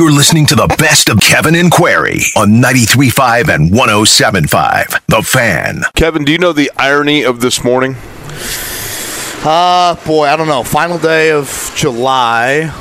[0.00, 4.98] You're listening to the best of Kevin and Query on 93.5 and 107.5.
[5.08, 5.82] The Fan.
[5.94, 7.96] Kevin, do you know the irony of this morning?
[9.44, 10.62] Uh, boy, I don't know.
[10.62, 12.74] Final day of July.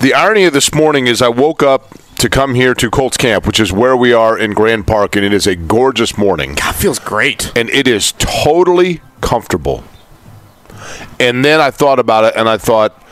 [0.00, 3.46] The irony of this morning is I woke up to come here to Colts Camp,
[3.46, 6.56] which is where we are in Grand Park, and it is a gorgeous morning.
[6.56, 7.50] God, feels great.
[7.56, 9.84] And it is totally comfortable.
[11.18, 13.02] And then I thought about it, and I thought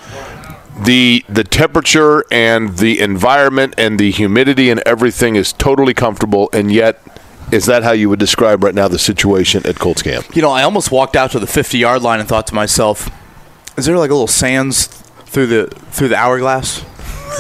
[0.82, 6.73] the the temperature and the environment and the humidity and everything is totally comfortable, and
[6.73, 7.00] yet.
[7.52, 10.34] Is that how you would describe right now the situation at Colts Camp?
[10.34, 13.10] You know, I almost walked out to the 50 yard line and thought to myself,
[13.77, 14.87] is there like a little sands
[15.27, 16.83] through the through the hourglass?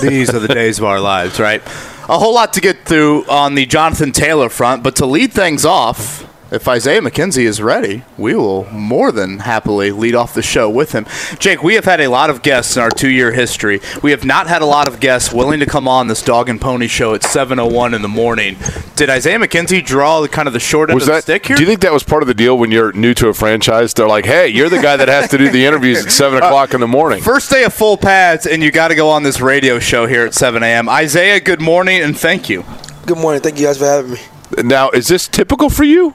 [0.02, 1.62] These are the days of our lives, right?
[2.08, 5.64] A whole lot to get through on the Jonathan Taylor front, but to lead things
[5.64, 10.68] off, if Isaiah McKenzie is ready, we will more than happily lead off the show
[10.68, 11.06] with him.
[11.38, 13.80] Jake, we have had a lot of guests in our two-year history.
[14.02, 16.60] We have not had a lot of guests willing to come on this dog and
[16.60, 18.56] pony show at 7:01 in the morning.
[18.96, 21.56] Did Isaiah McKenzie draw the kind of the short end Was of the stick here?
[21.56, 23.94] Do you think that was part of the deal when you're new to a franchise?
[23.94, 26.74] They're like, "Hey, you're the guy that has to do the interviews at seven o'clock
[26.74, 29.40] in the morning." First day of full pads, and you got to go on this
[29.40, 30.88] radio show here at 7 a.m.
[30.88, 32.64] Isaiah, good morning and thank you.
[33.06, 33.40] Good morning.
[33.42, 34.20] Thank you guys for having me.
[34.62, 36.14] Now, is this typical for you?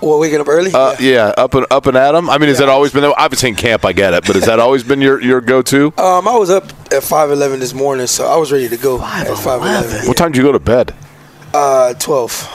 [0.00, 0.72] Well, waking up early?
[0.74, 2.28] Uh, yeah, up and up and at 'em.
[2.28, 3.04] I mean, has that always been?
[3.04, 5.86] Obviously, in camp, I get it, but has that always been your your go to?
[5.98, 9.26] Um, I was up at 5:11 this morning, so I was ready to go at
[9.28, 10.06] 5:11.
[10.06, 10.94] What time do you go to bed?
[11.54, 12.48] Uh, 12.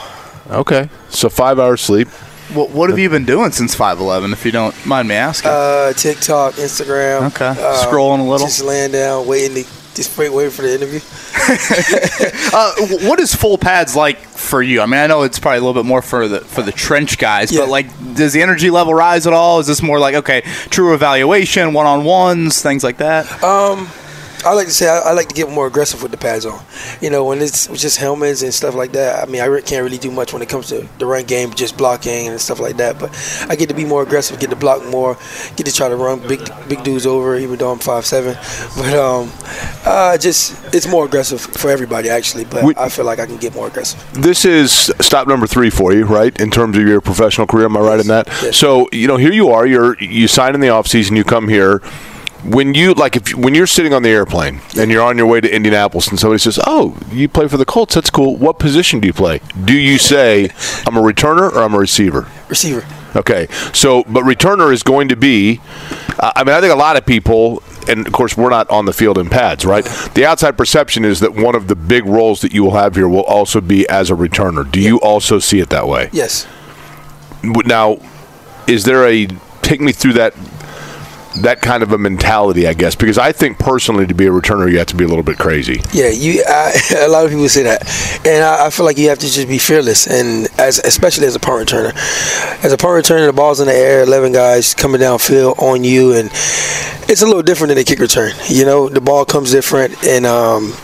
[0.50, 2.08] Okay, so five hours sleep.
[2.54, 5.50] What, what have you been doing since 5'11, if you don't mind me asking?
[5.50, 7.22] Uh, TikTok, Instagram.
[7.28, 7.46] Okay.
[7.46, 8.46] uh, Scrolling a little?
[8.46, 11.00] Just laying down, waiting to just wait, waiting for the interview.
[12.54, 12.74] Uh,
[13.08, 14.82] what is full pads like for you?
[14.82, 17.16] I mean, I know it's probably a little bit more for the for the trench
[17.16, 17.60] guys, Yeah.
[17.60, 19.58] but like, does the energy level rise at all?
[19.60, 23.42] Is this more like okay, true evaluation, one on ones, things like that?
[23.42, 23.88] Um,
[24.44, 26.60] I like to say I, I like to get more aggressive with the pads on.
[27.00, 29.22] You know, when it's just helmets and stuff like that.
[29.26, 31.52] I mean, I re- can't really do much when it comes to the run game,
[31.52, 32.98] just blocking and stuff like that.
[32.98, 33.10] But
[33.48, 35.16] I get to be more aggressive, get to block more,
[35.56, 38.36] get to try to run big big dudes over, even though I'm five seven.
[38.76, 39.30] But um,
[39.84, 42.44] uh, just it's more aggressive for everybody actually.
[42.44, 44.00] But We- I feel like I can get more aggressive.
[44.12, 46.38] This is stop number three for you, right?
[46.40, 48.26] In terms of your professional career, am I right in that?
[48.42, 48.56] Yes.
[48.56, 49.66] So you know, here you are.
[49.66, 51.80] You're you sign in the offseason, You come here.
[52.44, 55.40] When you like, if when you're sitting on the airplane and you're on your way
[55.40, 57.94] to Indianapolis, and somebody says, "Oh, you play for the Colts?
[57.94, 58.36] That's cool.
[58.36, 60.50] What position do you play?" Do you say,
[60.86, 62.26] "I'm a returner" or "I'm a receiver"?
[62.48, 62.84] Receiver.
[63.14, 65.60] Okay, so but returner is going to be.
[66.18, 68.86] Uh, I mean, I think a lot of people, and of course, we're not on
[68.86, 69.84] the field in pads, right?
[70.14, 73.08] The outside perception is that one of the big roles that you will have here
[73.08, 74.68] will also be as a returner.
[74.68, 76.08] Do you also see it that way?
[76.12, 76.46] Yes.
[77.44, 77.98] Now,
[78.66, 79.26] is there a
[79.62, 80.34] take me through that?
[81.40, 84.70] That kind of a mentality, I guess, because I think personally, to be a returner,
[84.70, 85.80] you have to be a little bit crazy.
[85.92, 86.44] Yeah, you.
[86.46, 87.82] I, a lot of people say that,
[88.26, 91.34] and I, I feel like you have to just be fearless, and as especially as
[91.34, 91.92] a punt returner,
[92.64, 96.12] as a punt returner, the ball's in the air, eleven guys coming downfield on you,
[96.12, 96.28] and
[97.08, 98.32] it's a little different than a kick return.
[98.48, 100.74] You know, the ball comes different, and um,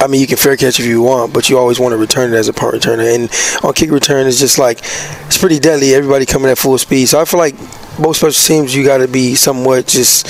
[0.00, 2.32] I mean, you can fair catch if you want, but you always want to return
[2.32, 3.14] it as a punt returner.
[3.14, 4.78] And on kick return, it's just like
[5.26, 5.94] it's pretty deadly.
[5.94, 7.54] Everybody coming at full speed, so I feel like
[7.98, 10.26] most special teams you got to be somewhat just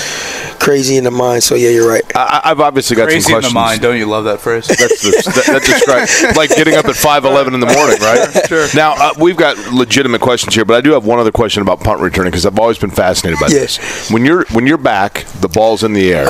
[0.59, 1.43] crazy in the mind.
[1.43, 2.03] So yeah, you're right.
[2.15, 3.51] I, I've obviously got Crazy some questions.
[3.51, 4.67] in the mind, don't you love that phrase?
[4.67, 8.47] That's the, that, that describes like getting up at five eleven in the morning, right?
[8.47, 8.67] Sure.
[8.75, 11.79] Now uh, we've got legitimate questions here, but I do have one other question about
[11.81, 13.77] punt returning because I've always been fascinated by Yes.
[13.77, 14.11] this.
[14.11, 16.27] When you're when you're back, the ball's in the air.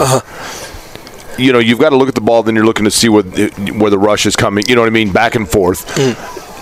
[1.39, 3.21] You know, you've got to look at the ball, then you're looking to see where
[3.21, 4.67] the, where the rush is coming.
[4.67, 5.11] You know what I mean?
[5.11, 5.85] Back and forth.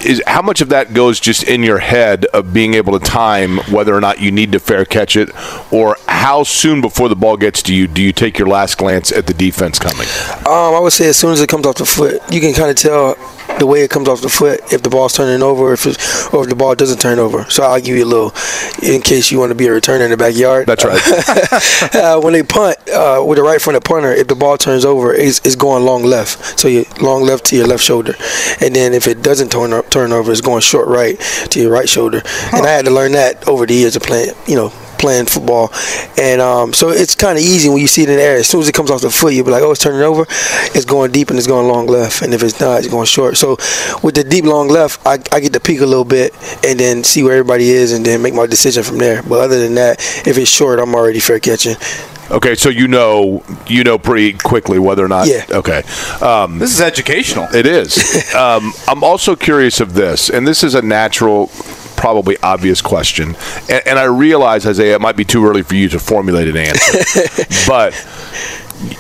[0.04, 3.58] Is how much of that goes just in your head of being able to time
[3.72, 5.30] whether or not you need to fair catch it,
[5.72, 9.12] or how soon before the ball gets to you do you take your last glance
[9.12, 10.08] at the defense coming?
[10.46, 12.70] Um, I would say as soon as it comes off the foot, you can kind
[12.70, 13.16] of tell
[13.60, 16.44] the way it comes off the foot if the ball's turning over, if it's, or
[16.44, 17.50] if the ball doesn't turn over.
[17.50, 18.34] So I'll give you a little,
[18.84, 20.68] in case you want to be a returner in the backyard.
[20.68, 21.96] That's right.
[21.96, 25.14] uh, when they punt uh, with the right footed punter, if the ball turns over,
[25.14, 26.60] it's, it's going long left.
[26.60, 28.14] So you long left to your left shoulder,
[28.62, 31.20] and then if it doesn't turn o- turn over, it's going short right
[31.52, 32.22] to your right shoulder.
[32.54, 35.72] And I had to learn that over the years of playing, you know, playing football,
[36.18, 38.38] and um, so it's kind of easy when you see it in the air.
[38.38, 40.26] As soon as it comes off the foot, you'll be like, "Oh, it's turning over."
[40.76, 43.38] It's going deep and it's going long left, and if it's not, it's going short.
[43.38, 43.58] So
[44.04, 46.34] with the deep long left, I, I get to peek a little bit
[46.66, 49.24] and then see where everybody is, and then make my decision from there.
[49.24, 51.76] But other than that, if it's short, I'm already fair catching.
[52.32, 55.28] Okay, so you know you know pretty quickly whether or not.
[55.28, 55.46] Yeah.
[55.52, 55.84] Okay.
[56.22, 57.48] Um, This is educational.
[57.54, 58.34] it is.
[58.36, 61.52] um, I'm also curious of this, and this is a natural,
[62.06, 63.36] probably obvious question,
[63.68, 66.56] and, and I realize Isaiah, it might be too early for you to formulate an
[66.56, 67.00] answer,
[67.68, 67.94] but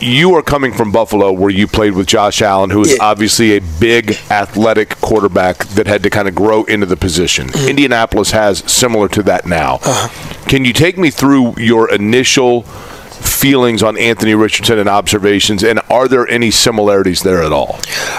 [0.02, 2.98] you are coming from Buffalo, where you played with Josh Allen, who is Yeah.
[3.02, 7.50] obviously a big athletic quarterback that had to kind of grow into the position.
[7.50, 7.70] Mm-hmm.
[7.70, 9.76] Indianapolis has similar to that now.
[9.84, 10.50] Uh-huh.
[10.50, 16.08] Can you take me through your initial feelings on Anthony Richardson and observations, and are
[16.08, 17.76] there any similarities there at all?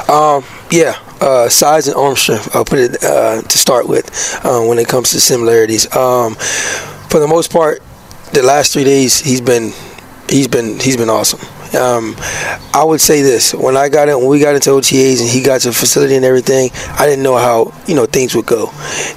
[0.09, 2.55] Um, yeah, uh, size and arm strength.
[2.55, 4.11] I'll put it uh, to start with
[4.45, 5.85] uh, when it comes to similarities.
[5.95, 6.35] Um,
[7.09, 7.83] for the most part,
[8.33, 9.73] the last three days he's been
[10.29, 11.41] he's been he's been awesome.
[11.75, 12.15] Um,
[12.73, 15.43] I would say this: when I got in, when we got into OTAs and he
[15.43, 18.71] got to the facility and everything, I didn't know how you know things would go,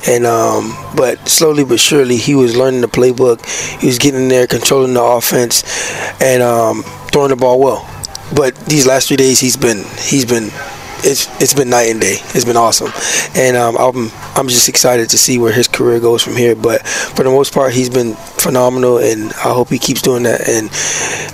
[0.07, 3.45] and um, but slowly but surely he was learning the playbook.
[3.79, 5.63] He was getting there, controlling the offense,
[6.21, 7.87] and um, throwing the ball well.
[8.35, 10.49] But these last three days, he's been he's been
[11.03, 12.17] it's it's been night and day.
[12.35, 12.91] It's been awesome,
[13.35, 16.55] and um, I'm I'm just excited to see where his career goes from here.
[16.55, 20.47] But for the most part, he's been phenomenal, and I hope he keeps doing that
[20.47, 20.69] and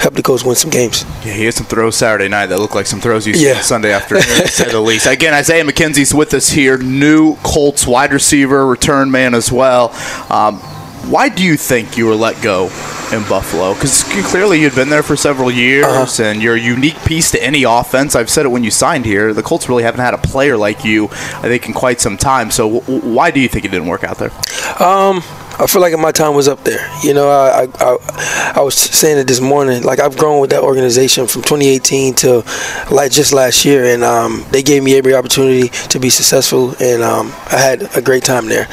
[0.02, 1.04] help the Colts win some games.
[1.26, 3.58] Yeah, he had some throws Saturday night that looked like some throws you see Yeah.
[3.58, 5.08] on Sunday afternoon, to say the least.
[5.08, 9.90] Again, Isaiah McKenzie's with us here, new Colts wide receiver, return man as well.
[10.30, 10.62] Um,
[11.10, 12.66] why do you think you were let go
[13.14, 13.74] in Buffalo?
[13.74, 16.24] Because clearly you'd been there for several years, Uh-huh.
[16.24, 18.16] and you're a unique piece to any offense.
[18.16, 19.34] I've said it when you signed here.
[19.34, 22.52] The Colts really haven't had a player like you, I think, in quite some time.
[22.52, 24.32] So w- why do you think it didn't work out there?
[24.80, 25.22] Um,
[25.58, 26.86] I feel like my time was up there.
[27.02, 29.84] You know, I, I I was saying it this morning.
[29.84, 32.44] Like I've grown with that organization from 2018 to
[32.92, 37.04] like just last year, and um, they gave me every opportunity to be successful, and
[37.04, 38.68] um, I had a great time there.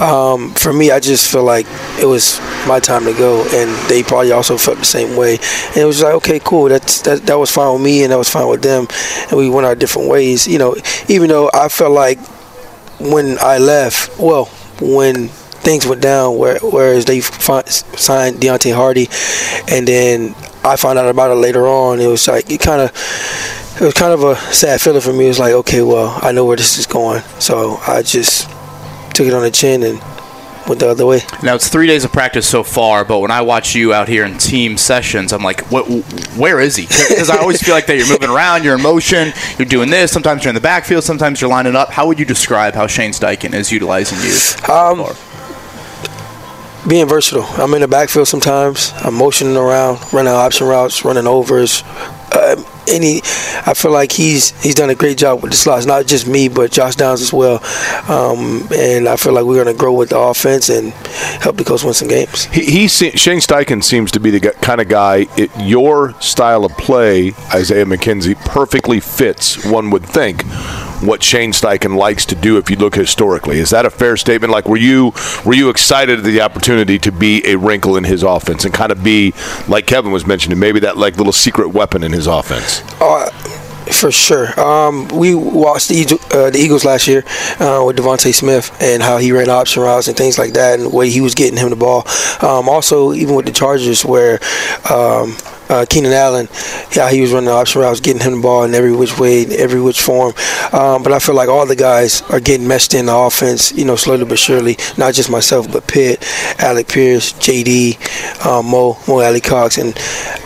[0.00, 1.66] Um, for me, I just feel like
[2.00, 5.38] it was my time to go, and they probably also felt the same way.
[5.68, 6.68] And it was like, okay, cool.
[6.68, 8.88] That's that that was fine with me, and that was fine with them,
[9.28, 10.48] and we went our different ways.
[10.48, 10.76] You know,
[11.08, 12.18] even though I felt like
[12.98, 14.46] when I left, well,
[14.80, 15.30] when
[15.64, 19.08] things went down, where, whereas they fi- signed Deonte Harty,
[19.68, 22.00] and then I found out about it later on.
[22.00, 22.90] It was like it kind of,
[23.80, 25.26] it was kind of a sad feeling for me.
[25.26, 28.48] It was like, okay, well, I know where this is going, so I just
[29.14, 30.00] took it on the chin and
[30.66, 31.20] went the other way.
[31.42, 34.24] Now it's three days of practice so far, but when I watch you out here
[34.24, 35.84] in team sessions, I'm like, what,
[36.36, 36.86] where is he?
[36.86, 40.10] Because I always feel like that you're moving around, you're in motion, you're doing this.
[40.10, 41.90] Sometimes you're in the backfield, sometimes you're lining up.
[41.90, 44.30] How would you describe how Shane Steichen is utilizing you?
[44.30, 45.33] so Um?
[46.88, 47.44] Being versatile.
[47.60, 48.92] I'm in the backfield sometimes.
[48.96, 51.82] I'm motioning around, running option routes, running overs.
[52.32, 53.20] Uh, any,
[53.66, 55.86] I feel like he's he's done a great job with the slots.
[55.86, 57.62] Not just me, but Josh Downs as well.
[58.08, 60.92] Um, and I feel like we're going to grow with the offense and
[61.40, 62.44] help the coach win some games.
[62.46, 65.26] He, he Shane Steichen seems to be the kind of guy.
[65.36, 69.64] It, your style of play, Isaiah McKenzie, perfectly fits.
[69.64, 70.42] One would think
[71.06, 72.56] what Shane Steichen likes to do.
[72.58, 74.52] If you look historically, is that a fair statement?
[74.52, 75.12] Like, were you
[75.44, 78.92] were you excited at the opportunity to be a wrinkle in his offense and kind
[78.92, 79.32] of be
[79.68, 82.82] like Kevin was mentioning, maybe that like little secret weapon in his offense?
[83.00, 83.30] Uh,
[83.92, 84.58] for sure.
[84.58, 87.24] Um, we watched the, uh, the Eagles last year
[87.60, 90.90] uh, with DeVonta Smith and how he ran option routes and things like that, and
[90.90, 92.06] the way he was getting him the ball.
[92.40, 94.40] Um, also, even with the Chargers, where
[94.90, 95.36] um,
[95.68, 96.48] uh, Keenan Allen,
[96.94, 99.46] yeah, he was running the option routes, getting him the ball in every which way,
[99.46, 100.32] every which form.
[100.72, 103.84] Um, but I feel like all the guys are getting meshed in the offense, you
[103.84, 104.76] know, slowly but surely.
[104.96, 106.22] Not just myself, but Pitt,
[106.58, 109.94] Alec Pierce, JD, um, Mo, Mo Alie-Cox, and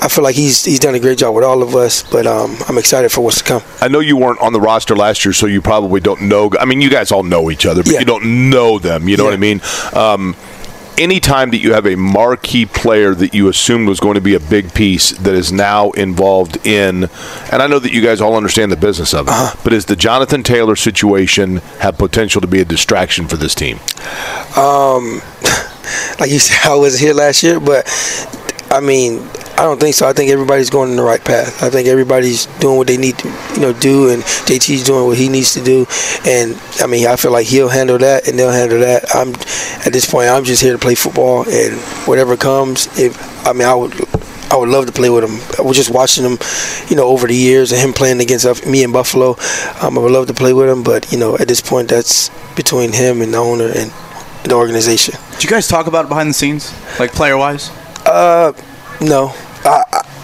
[0.00, 2.02] I feel like he's he's done a great job with all of us.
[2.10, 3.62] But um, I'm excited for what's to come.
[3.80, 6.50] I know you weren't on the roster last year, so you probably don't know.
[6.60, 8.00] I mean, you guys all know each other, but Yeah.
[8.00, 9.08] you don't know them.
[9.08, 9.30] You know Yeah.
[9.30, 9.60] what I mean?
[10.98, 14.40] Anytime that you have a marquee player that you assumed was going to be a
[14.40, 17.04] big piece that is now involved in,
[17.52, 19.56] and I know that you guys all understand the business of it, Uh-huh.
[19.62, 23.78] but does the Jonathan Taylor situation have potential to be a distraction for this team?
[24.56, 25.22] Um,
[26.18, 27.86] like you said, I was here last year, but
[28.70, 29.18] I mean,
[29.58, 30.06] I don't think so.
[30.06, 31.64] I think everybody's going in the right path.
[31.64, 35.18] I think everybody's doing what they need to, you know, do, and JT's doing what
[35.18, 35.84] he needs to do.
[36.24, 39.12] And I mean, I feel like he'll handle that, and they'll handle that.
[39.16, 39.30] I'm
[39.84, 43.66] at this point, I'm just here to play football, and whatever comes, if I mean,
[43.66, 43.94] I would.
[44.50, 45.38] I would love to play with him.
[45.58, 46.38] I was just watching him,
[46.88, 49.36] you know, over the years and him playing against me in Buffalo.
[49.82, 52.30] Um, I would love to play with him, but you know, at this point, that's
[52.56, 53.92] between him and the owner and
[54.44, 55.16] the organization.
[55.38, 57.68] Do you guys talk about it behind the scenes, like player wise?
[58.06, 58.54] Uh,
[59.02, 59.34] no,
[59.64, 60.17] I, I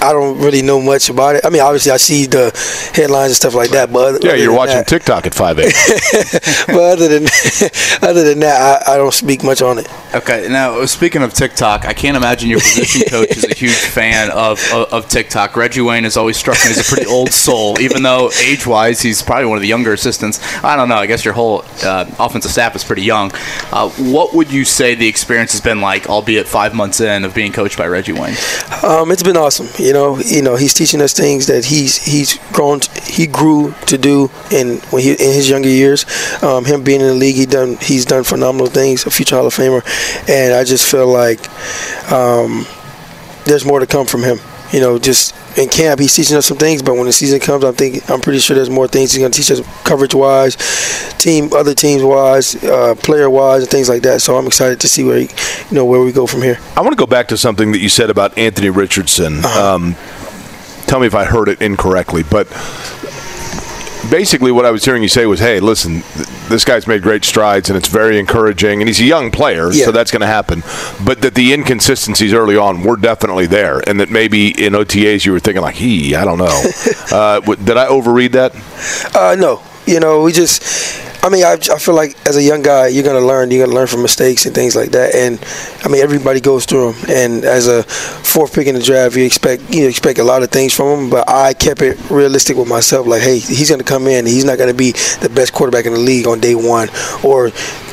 [0.00, 1.44] I don't really know much about it.
[1.44, 2.50] I mean, obviously, I see the
[2.94, 3.92] headlines and stuff like that.
[3.92, 5.70] But other, Yeah, other you're watching that- TikTok at 5 a.m.
[6.68, 7.24] but other than
[8.02, 9.88] other than that, I, I don't speak much on it.
[10.14, 14.30] Okay, now speaking of TikTok, I can't imagine your position coach is a huge fan
[14.30, 15.56] of, of, of TikTok.
[15.56, 19.22] Reggie Wayne has always struck me as a pretty old soul, even though age-wise he's
[19.22, 20.40] probably one of the younger assistants.
[20.64, 20.96] I don't know.
[20.96, 23.30] I guess your whole uh, offensive staff is pretty young.
[23.72, 27.34] Uh, what would you say the experience has been like, albeit five months in, of
[27.34, 28.36] being coached by Reggie Wayne?
[28.82, 29.66] Um, it's been awesome.
[29.88, 33.96] You know, you know, he's teaching us things that he's he's grown, he grew to
[33.96, 36.04] do in when he in his younger years.
[36.42, 39.06] Um, him being in the league, he done he's done phenomenal things.
[39.06, 39.80] A future Hall of Famer,
[40.28, 41.40] and I just feel like
[42.12, 42.66] um,
[43.46, 44.40] there's more to come from him.
[44.74, 47.64] You know, just in camp, he's teaching us some things, but when the season comes,
[47.64, 50.56] I'm thinking, I'm pretty sure there's more things he's going to teach us coverage wise,
[51.18, 54.22] team, other teams wise, uh, player wise, and things like that.
[54.22, 56.58] So I'm excited to see where, he, you know, where we go from here.
[56.76, 59.44] I want to go back to something that you said about Anthony Richardson.
[59.44, 59.74] Uh-huh.
[59.74, 59.94] Um,
[60.86, 62.46] tell me if I heard it incorrectly, but
[64.10, 67.24] basically what I was hearing you say was, "Hey, listen, th- this guy's made great
[67.24, 69.86] strides, and it's very encouraging, and he's a young player, Yeah.
[69.86, 70.62] so that's going to happen."
[71.04, 75.32] But that the inconsistencies early on were definitely there, and that maybe in OTAs you
[75.32, 76.62] were thinking like, "He, I don't know."
[77.12, 78.54] uh, w- did I overread that?
[79.14, 80.62] Uh, no, you know, we just.
[81.20, 83.50] I mean, I, I feel like as a young guy, you're gonna learn.
[83.50, 85.14] You're gonna learn from mistakes and things like that.
[85.14, 85.38] And
[85.84, 87.04] I mean, everybody goes through them.
[87.10, 90.50] And as a fourth pick in the draft, you expect you expect a lot of
[90.50, 91.10] things from him.
[91.10, 93.06] But I kept it realistic with myself.
[93.06, 94.26] Like, hey, he's gonna come in.
[94.26, 96.88] He's not gonna be the best quarterback in the league on day one
[97.24, 97.50] or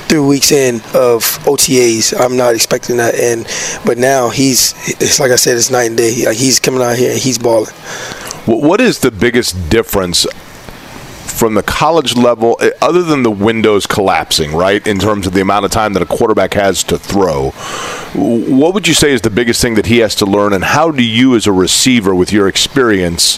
[0.08, 2.13] three weeks in of OTAs.
[2.20, 3.15] I'm not expecting that.
[3.15, 3.48] And
[3.86, 6.25] but now he's it's like I said, it's night and day.
[6.25, 7.74] Like he's coming out here and he's balling.
[8.46, 10.27] What is the biggest difference
[11.36, 15.42] from the college level, eh, other than the windows collapsing, right, in terms of the
[15.42, 17.51] amount of time that a quarterback has to throw?
[18.13, 20.92] What would you say is the biggest thing that he has to learn, and how
[20.92, 23.38] do you, as a receiver with your experience,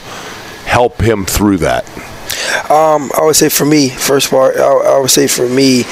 [0.65, 1.85] help him through that?
[2.69, 5.83] Um, I would say for me, first part, I, I would say for me,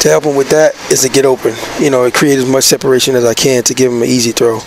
[0.00, 1.54] to help him with that is to get open.
[1.80, 4.58] You know, create as much separation as I can to give him an easy throw.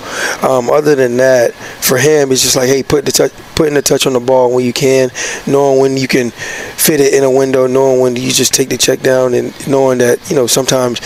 [0.41, 3.81] Um, other than that, for him, it's just like, hey, put the touch, putting the
[3.81, 5.11] touch on the ball when you can,
[5.47, 8.77] knowing when you can fit it in a window, knowing when you just take the
[8.77, 10.99] check down, and knowing that you know sometimes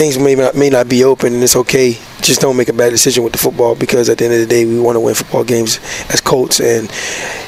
[0.00, 1.92] things may not may not be open, and it's okay.
[2.22, 4.46] Just don't make a bad decision with the football because at the end of the
[4.46, 5.78] day, we want to win football games
[6.08, 6.90] as Colts, and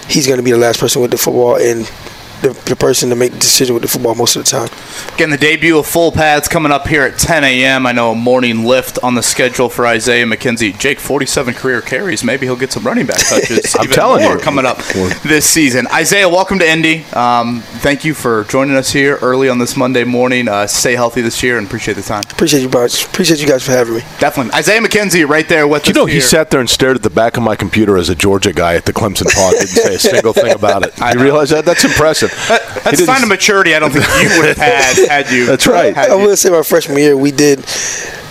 [0.07, 1.91] he's going to be the last person with the football and
[2.43, 4.69] the, the person to make the decision with the football most of the time.
[5.15, 7.87] Again, the debut of Full Pads coming up here at 10 a.m.
[7.87, 10.79] I know a morning lift on the schedule for Isaiah McKenzie.
[10.79, 12.23] Jake, 47 career carries.
[12.25, 13.75] Maybe he'll get some running back touches.
[13.79, 14.39] I'm telling you.
[14.39, 14.79] coming up
[15.23, 15.87] this season.
[15.93, 17.05] Isaiah, welcome to Indy.
[17.13, 20.49] Um, thank you for joining us here early on this Monday morning.
[20.49, 22.23] Uh, stay healthy this year and appreciate the time.
[22.31, 23.05] Appreciate you, guys.
[23.05, 24.01] Appreciate you guys for having me.
[24.19, 24.53] Definitely.
[24.55, 27.11] Isaiah McKenzie right there with You us know, he sat there and stared at the
[27.11, 29.53] back of my computer as a Georgia guy at the Clemson pod.
[29.53, 31.01] Didn't say a single thing about it.
[31.03, 31.23] I You know.
[31.25, 31.65] realize that?
[31.65, 32.32] That's impressive.
[32.33, 35.47] He That's a sign of maturity I don't think you would have had had you.
[35.47, 35.95] That's right.
[35.95, 37.65] had I you- will say my freshman year we did.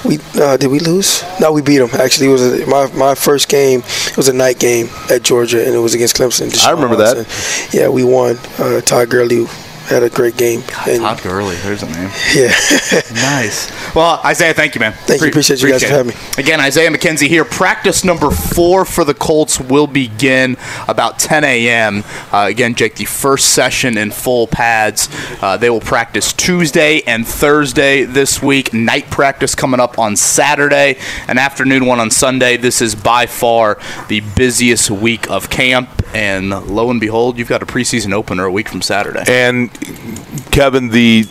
[0.03, 1.23] We uh, did we lose?
[1.39, 1.89] No, we beat them.
[1.93, 3.81] Actually, it was a, my my first game.
[3.85, 6.49] It was a night game at Georgia, and it was against Clemson.
[6.49, 7.69] Deshaun remember that.
[7.71, 8.37] Yeah, we won.
[8.57, 9.45] Uh, Todd Gurley
[9.91, 10.61] had a great game.
[10.87, 12.09] And, Todd Gurley, there's a name.
[12.33, 12.53] yeah.
[13.11, 13.71] Nice.
[13.93, 14.93] Well, Isaiah, thank you, man.
[14.93, 15.27] Thank you.
[15.27, 16.19] Appreciate you guys for having me.
[16.37, 17.43] Again, Isaiah McKenzie here.
[17.45, 20.57] Practice number four for the Colts will begin
[20.87, 22.03] about 10 a.m.
[22.31, 25.09] Uh, again, Jake, the first session in full pads.
[25.41, 28.73] Uh, they will practice Tuesday and Thursday this week.
[28.73, 32.57] Night practice coming up on Saturday, an afternoon one on Sunday.
[32.57, 35.89] This is by far the busiest week of camp.
[36.13, 39.23] And lo and behold, you've got a preseason opener a week from Saturday.
[39.27, 39.69] And
[40.51, 41.25] Kevin, the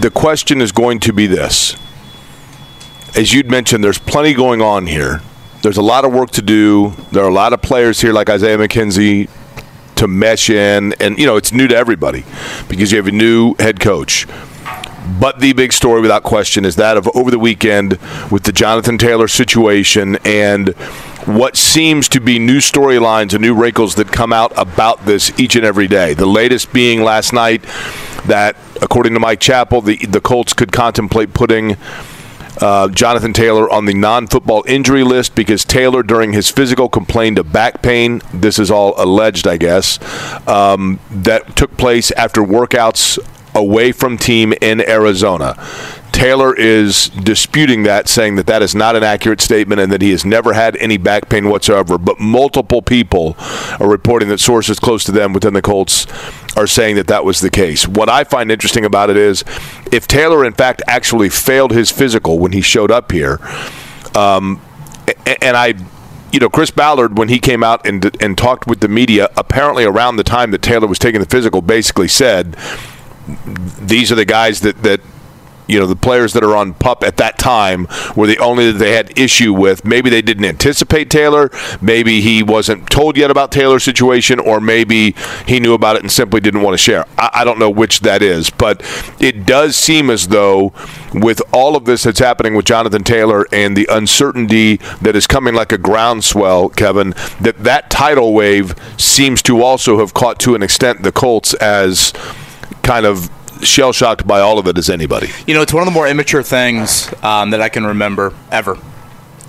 [0.00, 1.76] the question is going to be this:
[3.16, 5.20] as you'd mentioned, there's plenty going on here.
[5.62, 6.94] There's a lot of work to do.
[7.12, 9.30] There are a lot of players here, like Isaiah McKenzie,
[9.96, 12.24] to mesh in, and you know it's new to everybody
[12.68, 14.26] because you have a new head coach.
[15.20, 17.98] But the big story, without question, is that of over the weekend
[18.30, 20.68] with the Jonathan Taylor situation and
[21.26, 25.56] what seems to be new storylines and new wrinkles that come out about this each
[25.56, 26.14] and every day.
[26.14, 27.62] The latest being last night
[28.26, 31.76] that, according to Mike Chappell, the the Colts could contemplate putting
[32.60, 37.52] uh, Jonathan Taylor on the non-football injury list because Taylor, during his physical, complained of
[37.52, 38.22] back pain.
[38.32, 39.98] This is all alleged, I guess.
[40.48, 43.18] Um, that took place after workouts
[43.54, 45.56] away from team in Arizona.
[46.14, 50.12] Taylor is disputing that, saying that that is not an accurate statement and that he
[50.12, 51.98] has never had any back pain whatsoever.
[51.98, 53.34] But multiple people
[53.80, 56.06] are reporting that sources close to them within the Colts
[56.56, 57.88] are saying that that was the case.
[57.88, 59.42] What I find interesting about it is
[59.90, 63.40] if Taylor, in fact, actually failed his physical when he showed up here,
[64.14, 64.60] um,
[65.26, 65.74] and I.
[66.32, 69.84] You know, Chris Ballard, when he came out and and talked with the media, apparently
[69.84, 72.56] around the time that Taylor was taking the physical, basically said,
[73.26, 75.00] "These are the guys that that
[75.66, 78.78] you know the players that are on pup at that time were the only that
[78.78, 79.84] they had issue with.
[79.84, 81.50] Maybe they didn't anticipate Taylor.
[81.80, 85.14] Maybe he wasn't told yet about Taylor's situation, or maybe
[85.46, 87.06] he knew about it and simply didn't want to share.
[87.16, 88.82] I, I don't know which that is, but
[89.18, 90.72] it does seem as though
[91.14, 95.54] with all of this that's happening with Jonathan Taylor and the uncertainty that is coming
[95.54, 100.62] like a groundswell, Kevin, that that tidal wave seems to also have caught to an
[100.62, 102.12] extent the Colts as
[102.84, 103.30] kind of
[103.62, 105.28] shell shocked by all of it as anybody.
[105.46, 108.78] You know, it's one of the more immature things um, that I can remember ever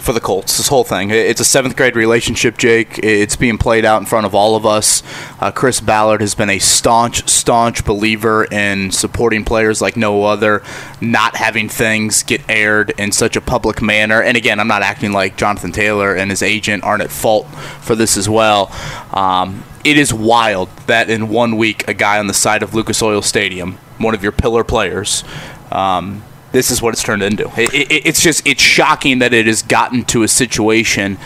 [0.06, 0.58] for the Colts.
[0.58, 1.10] This whole thing.
[1.10, 3.00] It's a seventh grade relationship, Jake.
[3.00, 5.04] It's being played out in front of all of us.
[5.40, 10.64] Uh, Chris Ballard has been a staunch, staunch believer in supporting players like no other,
[11.02, 14.22] not having things get aired in such a public manner.
[14.22, 17.48] And again, I'm not acting like Jonathan Taylor and his agent aren't at fault
[17.82, 18.72] for this as well.
[19.12, 23.02] Um, it is wild that in one week, a guy on the side of Lucas
[23.02, 25.24] Oil Stadium one of your pillar players.
[25.72, 26.24] Um,
[26.56, 27.52] this is what it's turned into.
[27.60, 31.18] It, it, it's just it's shocking that it has gotten to a situation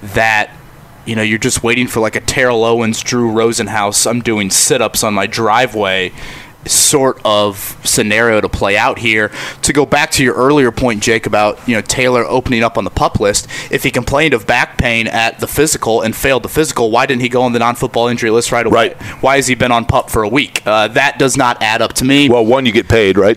[0.00, 0.50] that
[1.04, 4.08] you know you're just waiting for like a Terrell Owens, Drew Rosenhaus.
[4.08, 6.12] I'm doing sit-ups on my driveway
[6.66, 9.32] sort of scenario to play out here.
[9.62, 12.84] To go back to your earlier point, Jake, about you know Taylor opening up on
[12.84, 13.48] the pup list.
[13.72, 17.22] If he complained of back pain at the physical and failed the physical, why didn't
[17.22, 18.90] he go on the non-football injury list right away?
[18.90, 19.02] Right.
[19.20, 20.64] Why has he been on pup for a week?
[20.64, 22.28] Uh, that does not add up to me.
[22.28, 23.36] Well, one, you get paid, right?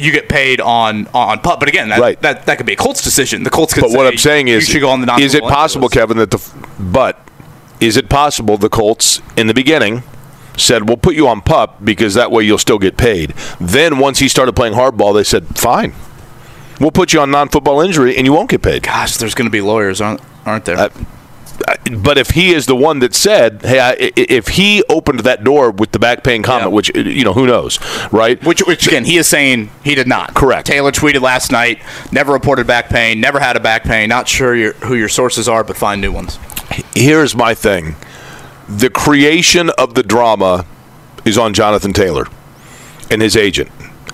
[0.00, 2.20] You get paid on on pup, but again, that, Right.
[2.22, 3.42] that that could be a Colts decision.
[3.42, 3.82] The Colts could.
[3.82, 6.16] But what I'm saying is, you should go on the non is it possible, Kevin,
[6.18, 6.38] that the
[6.78, 7.26] but
[7.80, 10.02] is it possible the Colts in the beginning
[10.56, 13.30] said we'll put you on pup because that way you'll still get paid.
[13.60, 15.94] Then once he started playing hardball, they said fine,
[16.78, 18.82] we'll put you on non-football injury and you won't get paid.
[18.82, 20.76] Gosh, there's going to be lawyers, aren't aren't there?
[20.78, 20.88] Uh,
[21.98, 25.70] but if he is the one that said, "Hey," I, if he opened that door
[25.70, 26.74] with the back pain comment, Yeah.
[26.74, 27.78] which you know, who knows,
[28.12, 28.42] right?
[28.44, 30.34] Which, which again, he is saying he did not.
[30.34, 30.66] Correct.
[30.66, 31.80] Taylor tweeted last night,
[32.12, 34.08] never reported back pain, never had a back pain.
[34.08, 36.38] Not sure your, who your sources are, but find new ones.
[36.94, 37.96] here's my thing
[38.68, 40.64] the creation of the drama
[41.24, 42.26] is on Jonathan Taylor
[43.10, 43.70] and his agent.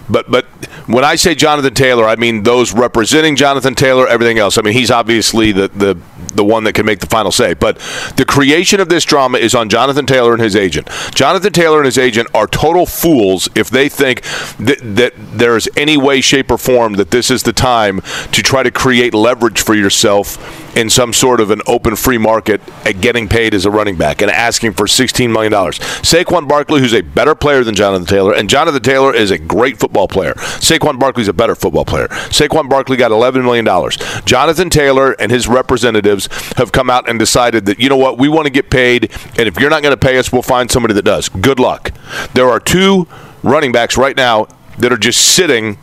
[0.08, 0.44] But but
[0.86, 4.58] when I say Jonathan Taylor, I mean those representing Jonathan Taylor, everything else.
[4.58, 5.98] I mean he's obviously the the
[6.34, 7.54] the one that can make the final say.
[7.54, 7.78] But
[8.16, 10.88] the creation of this drama is on Jonathan Taylor and his agent.
[11.14, 14.22] Jonathan Taylor and his agent are total fools if they think
[14.58, 18.00] that, that there's any way, shape, or form that this is the time
[18.32, 20.36] to try to create leverage for yourself
[20.76, 24.21] in some sort of an open free market at getting paid as a running back
[24.21, 25.52] and asking for $16 million.
[25.52, 29.80] Saquon Barkley, who's a better player than Jonathan Taylor, and Jonathan Taylor is a great
[29.80, 30.34] football player.
[30.34, 32.08] Saquon Barkley's a better football player.
[32.08, 33.67] Saquon Barkley got $11 million.
[34.26, 38.28] Jonathan Taylor and his representatives have come out and decided that, you know what, we
[38.28, 40.93] want to get paid, and if you're not going to pay us, we'll find somebody
[40.93, 41.30] that does.
[41.30, 41.93] Good luck.
[42.34, 43.08] There are two
[43.43, 45.78] running backs right now that are just sitting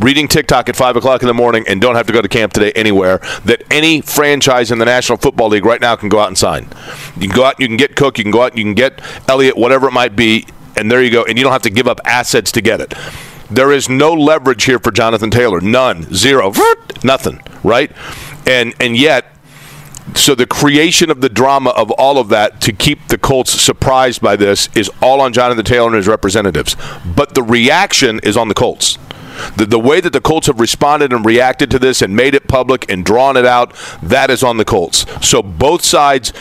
[0.00, 2.52] reading TikTok at five o'clock in the morning and don't have to go to camp
[2.52, 6.28] today anywhere that any franchise in the National Football League right now can go out
[6.28, 6.68] and sign.
[7.16, 9.00] You can go out, you can get Cook, you can go out, you can get
[9.28, 11.24] Elliott, whatever it might be, and there you go.
[11.24, 12.94] And you don't have to give up assets to get it.
[13.50, 15.60] There is no leverage here for Jonathan Taylor.
[15.60, 16.12] None.
[16.14, 16.52] Zero.
[17.04, 17.42] Nothing.
[17.62, 17.92] Right?
[18.46, 19.32] And and yet
[20.14, 24.20] so the creation of the drama of all of that to keep the Colts surprised
[24.20, 26.76] by this is all on Jonathan Taylor and his representatives.
[27.04, 28.98] But the reaction is on the Colts.
[29.56, 32.48] The, the way that the Colts have responded and reacted to this and made it
[32.48, 35.06] public and drawn it out, that is on the Colts.
[35.26, 36.32] So both sides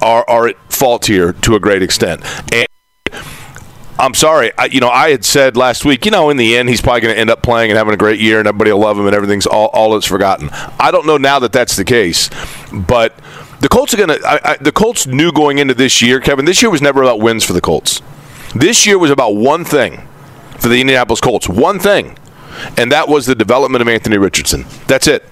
[0.00, 2.22] are, are at fault here to a great extent.
[2.52, 2.66] And
[3.98, 4.50] I'm sorry.
[4.56, 7.02] I, you know, I had said last week, you know, in the end, he's probably
[7.02, 9.06] going to end up playing and having a great year, and everybody will love him,
[9.06, 10.48] and everything's all, all is forgotten.
[10.78, 12.30] I don't know now that that's the case,
[12.72, 13.14] but
[13.60, 14.58] the Colts are going to.
[14.58, 16.46] The Colts knew going into this year, Kevin.
[16.46, 18.00] This year was never about wins for the Colts.
[18.54, 20.00] This year was about one thing
[20.58, 21.46] for the Indianapolis Colts.
[21.46, 22.16] One thing,
[22.76, 24.64] and that was the development of Anthony Richardson.
[24.86, 25.24] That's it.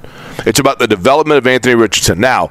[0.46, 2.20] It's about the development of Anthony Richardson.
[2.20, 2.50] Now,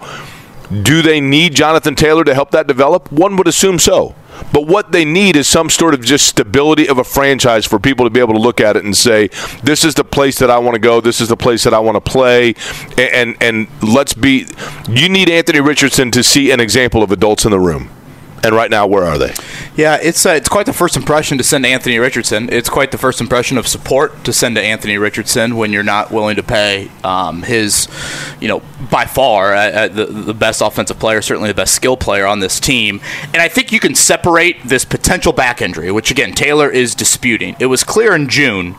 [0.69, 3.11] do they need Jonathan Taylor to help that develop?
[3.11, 4.15] One would assume so.
[4.51, 8.05] But what they need is some sort of just stability of a franchise for people
[8.05, 9.29] to be able to look at it and say,
[9.63, 11.01] "This is the place that I want to go.
[11.01, 12.53] This is the place that I want to play."
[12.97, 14.45] And and, and let's be.
[14.89, 17.89] You need Anthony Richardson to see an example of adults in the room.
[18.43, 19.33] And right now, where are they?
[19.75, 22.49] Yeah, it's uh, it's quite the first impression to send to Anthony Richardson.
[22.51, 26.11] It's quite the first impression of support to send to Anthony Richardson when you're not
[26.11, 27.87] willing to pay um, his,
[28.39, 31.97] you know, by far uh, uh, the the best offensive player, certainly the best skill
[31.97, 33.01] player on this team.
[33.33, 37.55] And I think you can separate this potential back injury, which again Taylor is disputing.
[37.59, 38.75] It was clear in June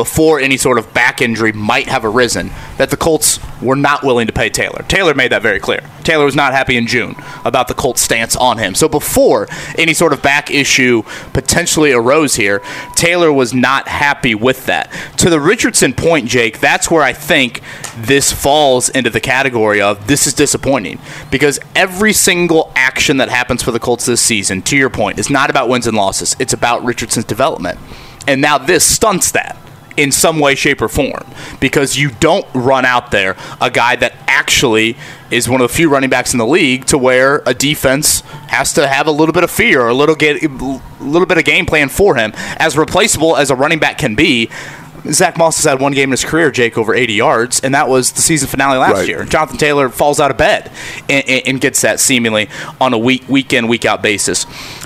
[0.00, 4.26] before any sort of back injury might have arisen, that the Colts were not willing
[4.26, 4.82] to pay Taylor.
[4.88, 5.82] Taylor made that very clear.
[6.04, 8.74] Taylor was not happy in June about the Colts' stance on him.
[8.74, 11.02] So before any sort of back issue
[11.34, 12.62] potentially arose here,
[12.94, 14.90] Taylor was not happy with that.
[15.18, 17.60] To the Richardson point, Jake, that's where I think
[17.94, 20.98] this falls into the category of this is disappointing
[21.30, 25.28] because every single action that happens for the Colts this season, to your point, is
[25.28, 26.36] not about wins and losses.
[26.38, 27.78] It's about Richardson's development.
[28.26, 29.58] And now this stunts that
[30.00, 31.24] in some way, shape, or form
[31.60, 34.96] because you don't run out there a guy that actually
[35.30, 38.72] is one of the few running backs in the league to where a defense has
[38.72, 41.44] to have a little bit of fear or a little get a little bit of
[41.44, 42.32] game plan for him.
[42.56, 44.48] As replaceable as a running back can be,
[45.12, 47.88] Zach Moss has had one game in his career, Jake, over 80 yards, and that
[47.88, 49.08] was the season finale last Right.
[49.08, 49.24] year.
[49.24, 50.70] Jonathan Taylor falls out of bed
[51.08, 52.48] and, and, and gets that seemingly
[52.80, 54.44] on a week, week in, week out basis.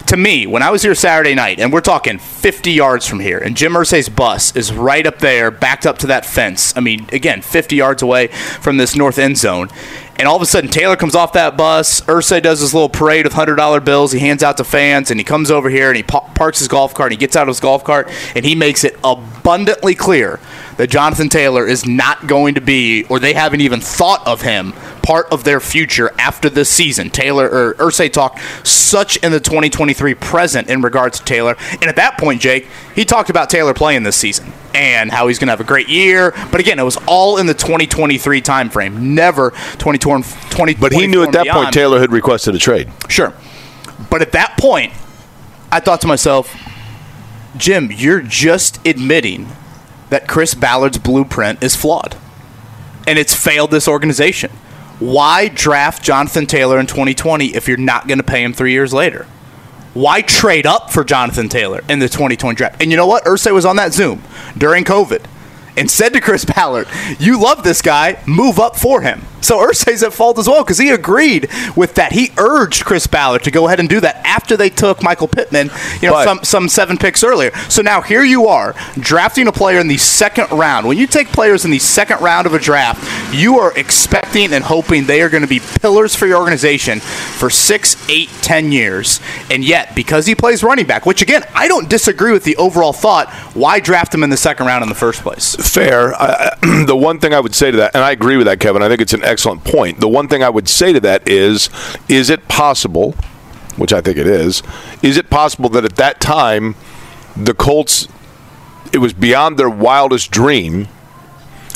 [0.09, 3.39] To me, when I was here Saturday night, and we're talking 50 yards from here,
[3.39, 6.77] and Jim Irsay's bus is right up there, backed up to that fence.
[6.77, 9.71] I mean, again, 50 yards away from this north end zone.
[10.17, 12.03] And all of a sudden, Taylor comes off that bus.
[12.03, 14.13] Irsay does his little parade with $100 bills.
[14.13, 16.95] He hands out to fans, and he comes over here and he parks his golf
[16.95, 17.11] cart.
[17.11, 20.39] And he gets out of his golf cart, and he makes it abundantly clear
[20.77, 24.73] that Jonathan Taylor is not going to be, or they haven't even thought of him,
[25.03, 27.11] part of their future after this season.
[27.11, 31.97] Taylor or Irsay talked such in the 2023 present in regards to Taylor, and at
[31.97, 35.53] that point, Jake, he talked about Taylor playing this season and how he's going to
[35.53, 36.33] have a great year.
[36.51, 40.25] But again, it was all in the 2023 timeframe, never 2020.
[40.51, 42.91] 20 But he knew at that point Taylor had requested a trade.
[43.09, 43.33] Sure.
[44.11, 44.93] But at that point,
[45.71, 46.55] I thought to myself,
[47.57, 49.49] Jim, you're just admitting
[50.15, 52.17] that Chris Ballard's blueprint is flawed.
[53.05, 54.53] And it's failed this organization.
[55.01, 58.95] Why draft Jonathan Taylor in 2020 if you're not going to pay him three years
[58.95, 59.27] later?
[59.93, 62.81] Why trade up for Jonathan Taylor in the 2020 draft?
[62.81, 63.25] And you know what?
[63.25, 64.23] Irsay was on that Zoom
[64.57, 65.25] during COVID
[65.77, 66.87] and said to Chris Ballard,
[67.19, 69.23] You love this guy, move up for him.
[69.41, 72.13] So Irsay's at fault as well because he agreed with that.
[72.13, 75.71] He urged Chris Ballard to go ahead and do that after they took Michael Pittman,
[76.01, 77.51] you know, But- some, some seven picks earlier.
[77.69, 80.87] So now here you are drafting a player in the second round.
[80.89, 84.65] When you take players in the second round of a draft, you are expecting and
[84.65, 89.21] hoping they are going to be pillars for your organization for six, eight, ten years.
[89.51, 92.95] And yet, because he plays running back, which again, I don't disagree with the overall
[92.95, 95.55] thought, why draft him in the second round in the first place?
[95.69, 96.15] Fair.
[96.15, 98.83] I, the one thing I would say to that, and I agree with that, Kevin.
[98.83, 100.01] I think it's an excellent point.
[100.01, 101.71] The one thing I would say to that is,
[102.09, 103.13] is it possible,
[103.77, 104.63] which I think it is,
[105.03, 106.75] is it possible that at that time,
[107.37, 108.09] the Colts,
[108.93, 110.89] it was beyond their wildest dream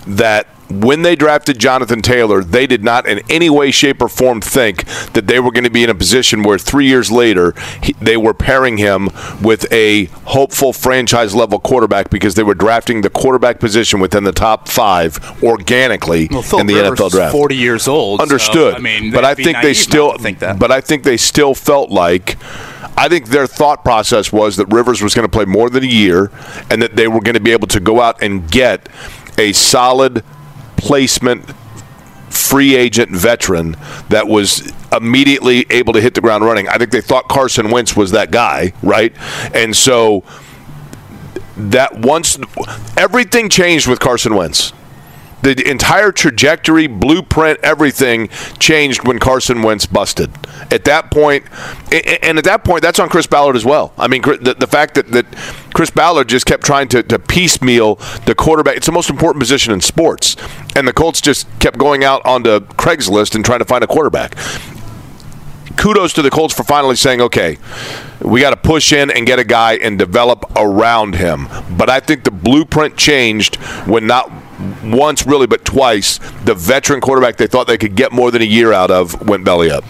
[0.07, 4.41] that when they drafted Jonathan Taylor, they did not in any way, shape, or form
[4.41, 7.95] think that they were going to be in a position where three years later he,
[7.95, 9.09] they were pairing him
[9.43, 14.33] with a hopeful franchise level quarterback because they were drafting the quarterback position within the
[14.33, 17.33] top five organically in the Rivers NFL draft.
[17.33, 18.19] 40 years old.
[18.19, 18.75] so, Understood.
[18.75, 20.59] I mean, but I think they still think that.
[20.59, 22.37] But I think they still felt like
[22.97, 25.87] I think their thought process was that Rivers was going to play more than a
[25.87, 26.31] year
[26.69, 28.89] and that they were going to be able to go out and get
[29.39, 30.25] a solid
[30.79, 31.45] placement
[32.31, 33.77] free agent veteran
[34.09, 36.69] that was immediately able to hit the ground running.
[36.69, 39.15] I think they thought Carson Wentz was that guy, right?
[39.55, 40.25] And so
[41.57, 42.39] that once
[42.97, 44.73] everything changed with Carson Wentz.
[45.43, 50.31] The entire trajectory, blueprint, everything changed when Carson Wentz busted.
[50.71, 53.93] At that and at that point, that's on Chris Ballard as well.
[53.97, 55.27] I mean, the, the fact that, that
[55.75, 57.97] Chris Ballard just kept trying to, to piecemeal
[58.27, 60.37] the quarterback, it's the most important position in sports.
[60.75, 64.35] And the Colts just kept going out onto Craigslist and trying to find a quarterback
[65.79, 67.57] kudos to the Colts for finally saying, okay,
[68.21, 71.49] we got to push in and get a guy and develop around him.
[71.77, 74.29] But I think the blueprint changed when not
[74.83, 78.47] once really, but twice, the veteran quarterback they thought they could get more than a
[78.47, 79.85] year out of went belly up.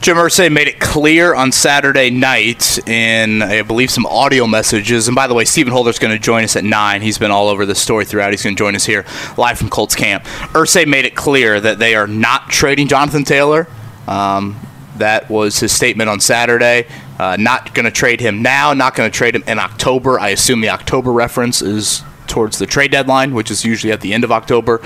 [0.00, 5.08] Jim Irsay made it clear on Saturday night in, I believe, some audio messages.
[5.08, 7.02] And by the way, Stephen Holder's going to join us at 9.
[7.02, 8.30] He's been all over this story throughout.
[8.30, 9.04] He's going to join us here
[9.36, 10.22] live from Colts camp.
[10.52, 13.66] Irsay made it clear that they are not trading Jonathan Taylor.
[14.06, 14.60] Um,
[14.96, 16.86] that was his statement on Saturday.
[17.18, 20.20] Uh, not going to trade him now, not going to trade him in October.
[20.20, 22.02] I assume the October reference is
[22.36, 24.78] towards the trade deadline, which is usually at the end of October,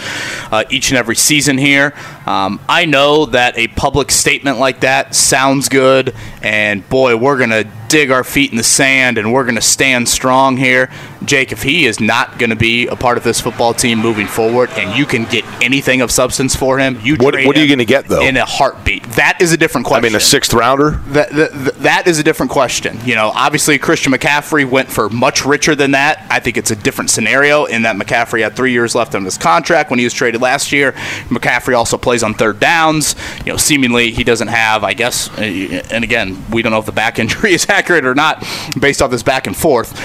[0.53, 1.93] uh, each and every season here.
[2.27, 7.51] Um, I know that a public statement like that sounds good, and boy, we're going
[7.51, 10.91] to dig our feet in the sand and we're going to stand strong here.
[11.25, 14.27] Jake, if he is not going to be a part of this football team moving
[14.27, 17.69] forward, and you can get anything of substance for him, you What- what are you
[17.69, 18.23] gonna get, though?
[18.23, 19.03] In a heartbeat.
[19.13, 20.05] That is a different question.
[20.05, 21.01] I mean, a sixth rounder.
[21.09, 22.99] That, that, that is a different question.
[23.05, 26.25] You know, obviously Christian McCaffrey went for much richer than that.
[26.31, 29.37] I think it's a different scenario in that McCaffrey had three years left on his
[29.37, 30.93] contract when he was traded last year.
[31.29, 33.15] McCaffrey also plays on third downs.
[33.45, 36.93] You know, seemingly he doesn't have, I guess, and again, we don't know if the
[36.93, 38.45] back injury is accurate or not
[38.79, 39.99] based off this back and forth.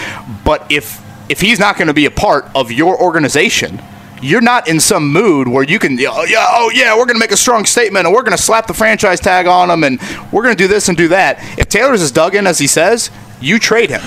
[0.43, 3.81] But if if he's not going to be a part of your organization,
[4.21, 7.19] you're not in some mood where you can, oh yeah, oh yeah, we're going to
[7.19, 9.99] make a strong statement and we're going to slap the franchise tag on him and
[10.31, 11.37] we're going to do this and do that.
[11.57, 13.09] If Taylor's as dug in as he says,
[13.41, 14.01] you trade him.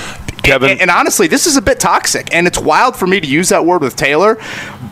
[0.48, 3.26] Kevin- And, and honestly, this is a bit toxic, and it's wild for me to
[3.26, 4.38] use that word with Taylor,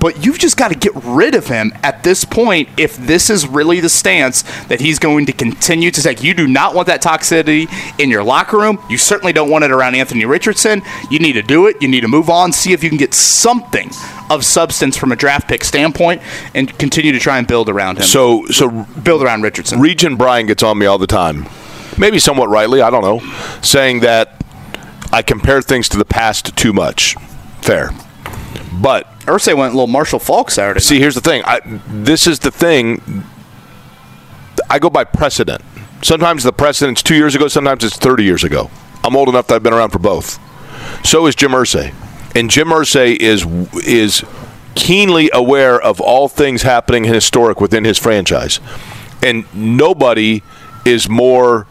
[0.01, 3.47] but you've just got to get rid of him at this point if this is
[3.47, 6.23] really the stance that he's going to continue to take.
[6.23, 7.69] You do not want that toxicity
[8.01, 8.79] in your locker room.
[8.89, 10.83] You certainly don't want it around Anthony Richardson.
[11.11, 11.81] You need to do it.
[11.81, 13.91] You need to move on, see if you can get something
[14.31, 16.21] of substance from a draft pick standpoint,
[16.55, 18.05] and continue to try and build around him.
[18.05, 18.69] So, so
[19.03, 19.81] build around Richardson.
[19.81, 21.47] Region Brian gets on me all the time,
[21.97, 23.21] maybe somewhat rightly, I don't know,
[23.63, 24.43] saying that
[25.13, 27.17] I compare things to the past too much.
[27.63, 27.91] Fair.
[28.73, 30.81] But Irsay went a little Marshall Faulk Saturday.
[30.81, 31.43] see, here's the thing.
[31.45, 33.25] I, this is the thing.
[34.69, 35.63] I go by precedent.
[36.03, 38.71] Sometimes the precedent's two years ago, sometimes it's 30 years ago.
[39.03, 40.39] I'm old enough that I've been around for both.
[41.05, 41.95] So is Jim Irsay.
[42.35, 43.47] And Jim Irsay is
[43.87, 44.25] is
[44.75, 48.61] keenly aware of all things happening historic within his franchise.
[49.23, 50.43] And nobody
[50.85, 51.67] is more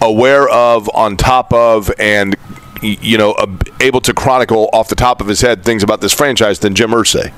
[0.00, 2.36] aware of, on top of, and
[2.82, 3.34] you know,
[3.80, 6.90] able to chronicle off the top of his head things about this franchise than Jim
[6.90, 7.32] Irsay.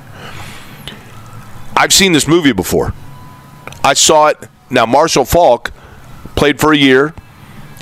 [1.77, 2.93] I've seen this movie before.
[3.83, 4.37] I saw it.
[4.69, 5.73] Now, Marshall Faulk
[6.37, 7.15] played for a year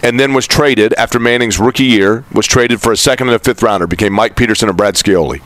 [0.02, 3.38] and then was traded after Manning's rookie year, was traded for a second and a
[3.38, 5.42] fifth rounder, became Mike Peterson and Brad Scioli.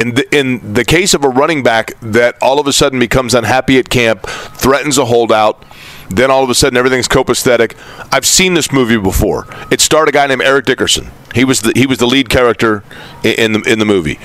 [0.00, 3.34] In the, in the case of a running back that all of a sudden becomes
[3.34, 5.62] unhappy at camp, threatens a holdout,
[6.16, 7.76] then all of a sudden everything's copacetic.
[8.12, 9.46] I've seen this movie before.
[9.70, 11.10] It starred a guy named Eric Dickerson.
[11.34, 12.82] He was the he was the lead character
[13.22, 14.18] in the in the movie,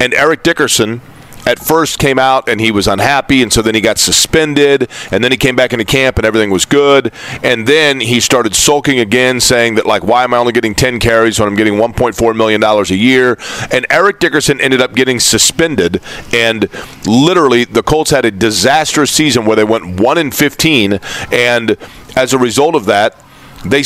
[0.00, 1.00] and Eric Dickerson
[1.48, 5.24] at first came out and he was unhappy and so then he got suspended and
[5.24, 7.10] then he came back into camp and everything was good.
[7.42, 11.00] And then he started sulking again saying that like why am i only getting 10
[11.00, 13.38] carries when i'm getting 1.4 million dollars a year?
[13.72, 16.02] And eric dickerson ended up getting suspended
[16.34, 16.68] and
[17.06, 21.00] literally the colts had a disastrous season where they went 1 in 15
[21.32, 21.78] and
[22.14, 23.18] as a result of that
[23.64, 23.82] they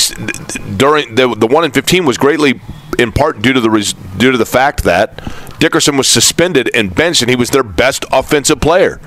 [0.77, 2.61] during the the one in fifteen was greatly
[2.99, 5.19] in part due to the due to the fact that
[5.63, 9.01] Dickerson was suspended and benched, and he was their best offensive player.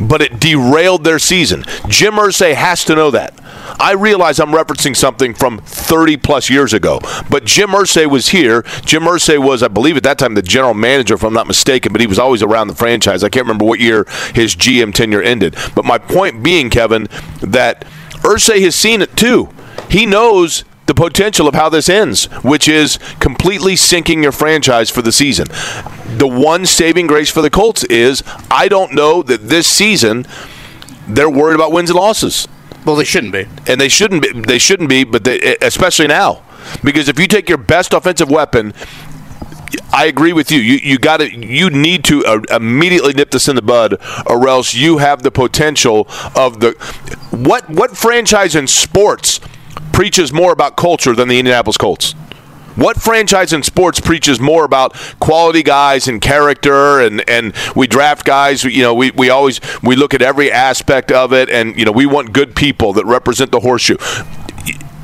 [0.00, 1.62] But it derailed their season.
[1.86, 3.38] Jim Irsay has to know that.
[3.78, 6.98] I realize I'm referencing something from 30 plus years ago,
[7.30, 8.62] but Jim Irsay was here.
[8.84, 11.92] Jim Irsay was, I believe, at that time the general manager, if I'm not mistaken,
[11.92, 13.22] but he was always around the franchise.
[13.22, 15.54] I can't remember what year his GM tenure ended.
[15.76, 17.04] But my point being, Kevin,
[17.42, 17.84] that
[18.24, 19.50] Irsay has seen it too.
[19.88, 25.02] He knows the potential of how this ends, which is completely sinking your franchise for
[25.02, 25.48] the season.
[26.16, 30.26] The one saving grace for the Colts is I don't know that this season
[31.08, 32.48] they're worried about wins and losses,
[32.86, 33.46] well, they shouldn't be.
[33.66, 34.40] and they shouldn't be.
[34.40, 36.42] They shouldn't be, but they, especially now,
[36.84, 38.72] because if you take your best offensive weapon.
[39.92, 40.60] I agree with you.
[40.60, 44.48] You you got to you need to uh, immediately nip this in the bud, or
[44.48, 46.70] else you have the potential of the
[47.32, 49.40] what what franchise in sports
[49.92, 52.14] preaches more about culture than the Indianapolis Colts.
[52.76, 58.26] What franchise in sports preaches more about quality guys and character and, and we draft
[58.26, 61.86] guys, you know, we, we always we look at every aspect of it and you
[61.86, 63.96] know, we want good people that represent the horseshoe.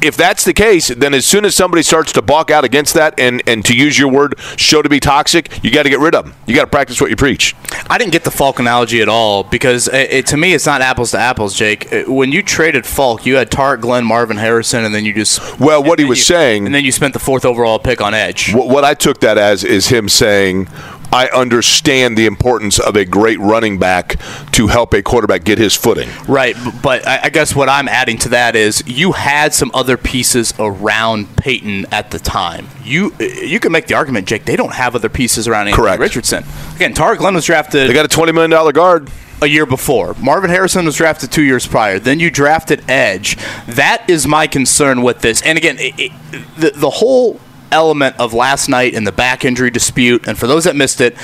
[0.02, 3.14] If that's the case, then as soon as somebody starts to balk out against that
[3.18, 6.14] and, and to use your word, show to be toxic, you got to get rid
[6.14, 6.34] of them.
[6.46, 7.54] You got to practice what you preach.
[7.88, 10.80] I didn't get the Faulk analogy at all because it, it, to me it's not
[10.80, 11.92] apples to apples, Jake.
[11.92, 15.60] Uh, When you traded Faulk, you had Tarik Glenn, Marvin Harrison, and then you just
[15.60, 18.12] Well, what he was you- saying- and then you spent the fourth overall pick on
[18.14, 18.52] edge.
[18.54, 20.66] What, what I took that as is him saying,
[21.12, 24.16] I understand the importance of a great running back
[24.52, 26.08] to help a quarterback get his footing.
[26.26, 29.96] Right, but I I guess what I'm adding to that is you had some other
[29.96, 32.66] pieces around Peyton at the time.
[32.82, 34.44] You uh, you can make the argument, Jake.
[34.44, 36.00] They don't have other pieces around Anthony Correct.
[36.00, 36.44] Richardson.
[36.76, 39.10] Again, Tarik Glenn was drafted They got a $20 million guard.
[39.42, 40.14] a year before.
[40.20, 41.98] Marvin Harrison was drafted two years prior.
[41.98, 43.36] Then you drafted Edge.
[43.66, 45.42] That is my concern with this.
[45.42, 46.12] And again, it, it,
[46.56, 47.40] the, the whole
[47.72, 51.16] element of last night in the back injury dispute, and for those that missed it,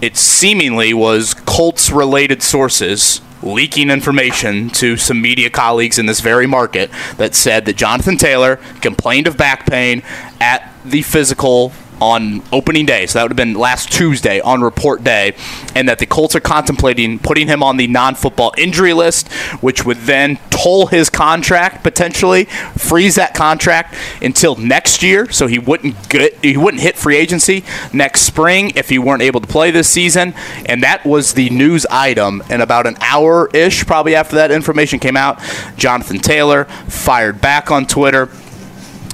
[0.00, 6.46] it seemingly was Colts related sources leaking information to some media colleagues in this very
[6.46, 10.02] market that said that Jonathan Taylor complained of back pain
[10.40, 15.04] at the physical on opening day, so that would have been last Tuesday on report
[15.04, 15.34] day,
[15.74, 19.98] and that the Colts are contemplating putting him on the non-football injury list, which would
[19.98, 22.44] then toll his contract potentially,
[22.76, 27.64] freeze that contract until next year, so he wouldn't get he wouldn't hit free agency
[27.92, 30.34] next spring if he weren't able to play this season,
[30.66, 32.42] and that was the news item.
[32.50, 35.40] And about an hour ish, probably after that information came out,
[35.76, 38.28] Jonathan Taylor fired back on Twitter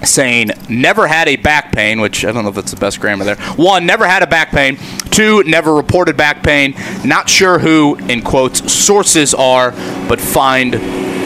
[0.04, 3.24] saying never had a back pain, which I don't know if that's the best grammar
[3.24, 3.36] there.
[3.56, 4.78] One, never had a back pain.
[5.10, 6.74] Two, never reported back pain.
[7.04, 9.72] Not sure who, in quotes, sources are,
[10.08, 10.74] but find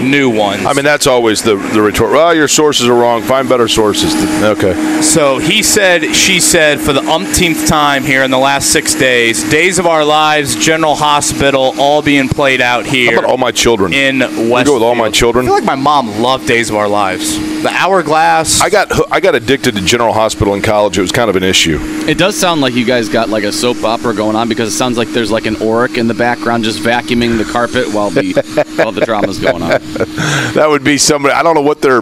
[0.02, 0.64] new ones.
[0.66, 2.12] I mean, that's always the the retort.
[2.12, 3.22] Well, your sources are wrong.
[3.22, 4.12] Find better sources.
[4.42, 5.00] Okay.
[5.02, 9.48] So he said, she said, for the umpteenth time here in the last six days,
[9.50, 13.12] Days of Our Lives, General Hospital, all being played out here.
[13.12, 13.92] How about all my children?
[13.92, 14.66] in We West.
[14.66, 15.44] go with all my children.
[15.44, 17.38] I feel like my mom loved Days of Our Lives.
[17.62, 18.60] The Hourglass.
[18.60, 20.98] I got I got addicted to General Hospital in college.
[20.98, 21.78] It was kind of an issue.
[22.08, 24.76] It does sound like you guys got like a soap opera going on because it
[24.76, 28.32] sounds like there's like an oric in the background just vacuuming the carpet while the
[28.82, 29.80] while the drama's going on.
[30.54, 31.34] That would be somebody.
[31.34, 31.98] I don't know what they're.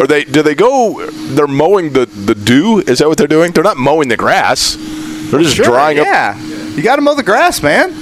[0.00, 0.24] Are they?
[0.24, 1.06] Do they go?
[1.10, 2.80] They're mowing the the dew.
[2.80, 3.52] Is that what they're doing?
[3.52, 4.76] They're not mowing the grass.
[5.30, 6.06] They're just Sure, drying up.
[6.06, 6.38] Yeah.
[6.74, 7.92] You got to mow the grass, man.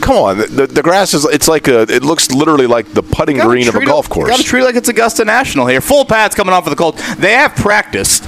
[0.00, 1.26] Come on, the, the grass is.
[1.26, 1.82] It's like a.
[1.82, 4.30] It looks literally like the putting green of a golf course.
[4.30, 5.82] Got to treat it like it's Augusta National here.
[5.82, 6.96] Full pads coming off for the cold.
[7.18, 8.24] They have practiced.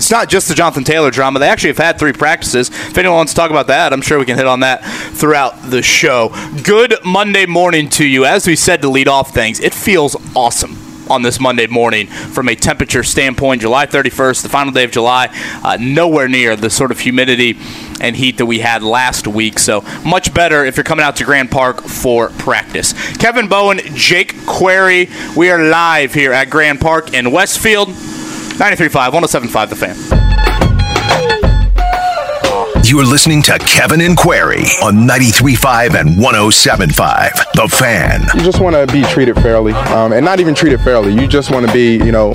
[0.00, 1.40] It's not just the Jonathan Taylor drama.
[1.40, 2.70] They actually have had three practices.
[2.70, 5.60] If anyone wants to talk about that, I'm sure we can hit on that throughout
[5.70, 6.30] the show.
[6.64, 8.24] Good Monday morning to you.
[8.24, 10.78] As we said to lead off things, it feels awesome
[11.10, 13.60] on this Monday morning from a temperature standpoint.
[13.60, 15.28] July 31st, the final day of July,
[15.62, 17.58] uh, nowhere near the sort of humidity
[18.00, 19.58] and heat that we had last week.
[19.58, 22.94] So much better if you're coming out to Grand Park for practice.
[23.18, 27.90] Kevin Bowen, Jake Query, we are live here at Grand Park in Westfield.
[28.60, 30.49] 93.5, 107.5 The Fan.
[32.90, 37.52] You're listening to Kevin and Query on 93.5 and 107.5.
[37.54, 38.22] The Fan.
[38.34, 41.12] you just want to be treated fairly, um, and not even treated fairly.
[41.12, 42.32] You just want to be, you know,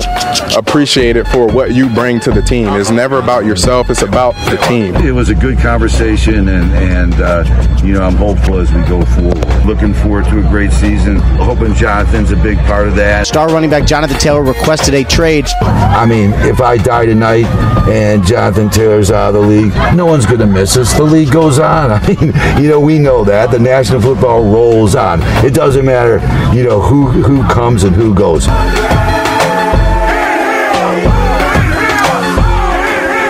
[0.56, 2.68] appreciated for what you bring to the team.
[2.70, 4.94] It's never about yourself; it's about the team.
[4.96, 9.04] It was a good conversation, and, and uh, you know, I'm hopeful as we go
[9.04, 9.66] forward.
[9.66, 11.16] Looking forward to a great season.
[11.16, 13.26] Hoping Jonathan's a big part of that.
[13.26, 15.44] Star running back Jonathan Taylor requested a trade.
[15.60, 17.46] I mean, if I die tonight
[17.88, 20.94] and Jonathan Taylor's out of the league, no one's going to miss us.
[20.94, 21.90] The league goes on.
[21.92, 22.32] I mean,
[22.62, 23.50] you know, we know that.
[23.50, 25.20] The National Football rolls on.
[25.44, 26.18] It doesn't matter,
[26.56, 28.46] you know, who, who comes and who goes.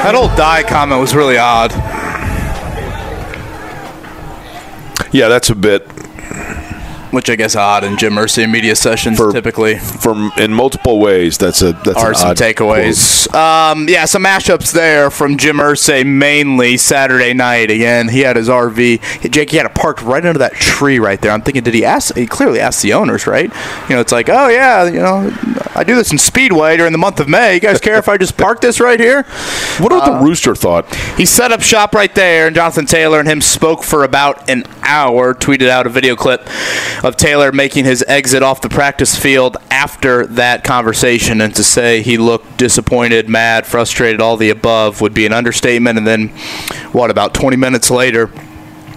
[0.07, 1.73] That old die comment was really odd.
[5.13, 5.89] Yeah, that's a bit
[7.13, 9.77] Which I guess odd in Jim Irsay media sessions For- typically.
[9.79, 11.39] from in multiple ways.
[11.39, 13.33] That's a that's are some takeaways.
[13.35, 17.71] Um, yeah, some mashups there from Jim Irsay mainly Saturday night.
[17.71, 19.31] Again, he had his RV.
[19.31, 21.31] Jake, he had it parked right under that tree right there.
[21.31, 22.15] I'm thinking, did he ask?
[22.17, 23.51] He clearly asked the owners, right?
[23.89, 25.31] You know, it's like, oh yeah, you know,
[25.75, 27.55] I do this in Speedway during the month of May.
[27.55, 29.23] You guys care if I just park this right here?
[29.79, 30.93] What about the rooster thought?
[31.17, 34.65] He set up shop right there, and Jonathan Taylor and him spoke for about an
[34.87, 35.35] hour.
[35.35, 36.49] Tweeted out a video clip
[37.05, 42.03] of Taylor making his exit off the practice field after that conversation, and to say
[42.03, 45.99] he looked disappointed, mad, frustrated, all the above would be an understatement.
[45.99, 46.29] And then,
[46.93, 48.31] what about 20 minutes later?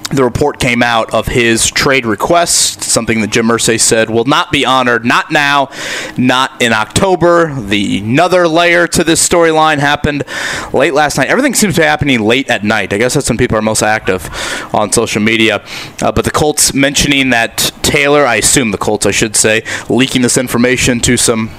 [0.10, 4.52] The report came out of his trade request, something that Jim Irsay said will not
[4.52, 5.70] be honored, not now,
[6.18, 7.54] not in October.
[7.54, 10.24] The another layer to this storyline happened
[10.74, 11.28] late last night.
[11.30, 12.92] Everything seems to be happening late at night.
[12.92, 14.28] I guess that's when people are most active
[14.74, 15.64] on social media.
[16.02, 20.22] Uh, but the Colts mentioning that Taylor, I assume the Colts, I should say, leaking
[20.22, 21.50] this information to some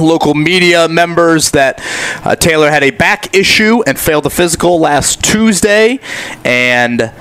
[0.00, 1.80] local media members that
[2.24, 6.00] uh, Taylor had a back issue and failed the physical last Tuesday,
[6.44, 7.12] and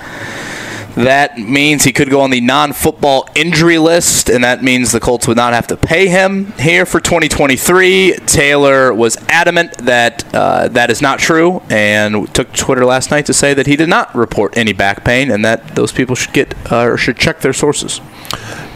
[0.96, 5.28] that means he could go on the non-football injury list, and that means the Colts
[5.28, 8.14] would not have to pay him here for 2023.
[8.28, 13.34] Taylor was adamant that uh, that is not true, and took Twitter last night to
[13.34, 16.54] say that he did not report any back pain, and that those people should get
[16.72, 18.00] uh, or should check their sources.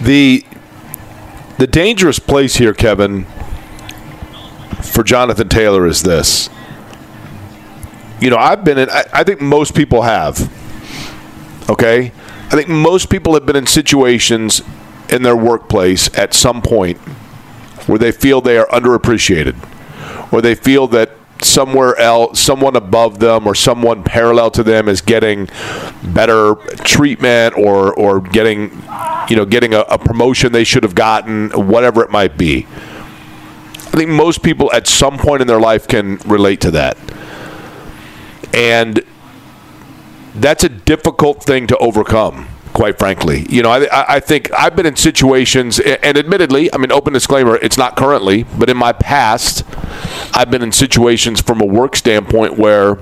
[0.02, 0.44] The
[1.60, 3.26] the dangerous place here, Kevin,
[4.84, 6.50] for Jonathan Taylor is this.
[8.20, 8.90] You know, I've been in.
[8.90, 10.52] I, I think most people have.
[11.70, 12.12] Okay,
[12.46, 14.62] I think most people have been in situations
[15.10, 16.98] in their workplace at some point
[17.88, 19.56] where they feel they are underappreciated,
[20.32, 25.02] or they feel that somewhere else, someone above them or someone parallel to them is
[25.02, 25.50] getting
[26.04, 28.72] better treatment or or getting
[29.30, 32.66] you know getting a, a promotion they should have gotten, whatever it might be.
[33.98, 37.00] I think most people at some point in their life can relate to that.
[38.54, 39.04] And
[40.36, 43.48] that's a difficult thing to overcome, quite frankly.
[43.50, 47.56] You know, I, I think I've been in situations, and admittedly, I mean, open disclaimer,
[47.56, 49.64] it's not currently, but in my past,
[50.32, 53.00] I've been in situations from a work standpoint where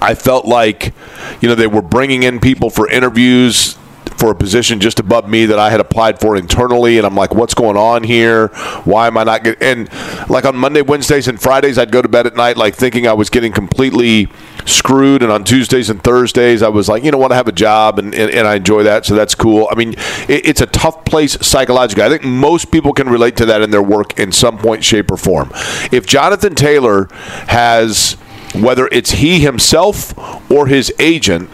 [0.00, 0.94] I felt like,
[1.42, 3.76] you know, they were bringing in people for interviews
[4.16, 7.34] for a position just above me that I had applied for internally, and I'm like,
[7.34, 8.48] what's going on here?
[8.84, 9.62] Why am I not getting?
[9.62, 13.06] And like on Monday, Wednesdays, and Fridays, I'd go to bed at night like thinking
[13.06, 14.28] I was getting completely
[14.64, 17.52] screwed, and on Tuesdays and Thursdays, I was like, you know what, I have a
[17.52, 19.68] job, and, and, and I enjoy that, so that's cool.
[19.70, 19.94] I mean,
[20.28, 22.04] it, it's a tough place psychologically.
[22.04, 25.10] I think most people can relate to that in their work in some point, shape,
[25.10, 25.50] or form.
[25.92, 27.08] If Jonathan Taylor
[27.48, 28.16] has
[28.54, 30.16] whether it's he himself
[30.50, 31.50] or his agent.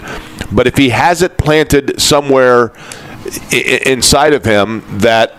[0.52, 2.72] But if he has it planted somewhere
[3.52, 5.34] inside of him that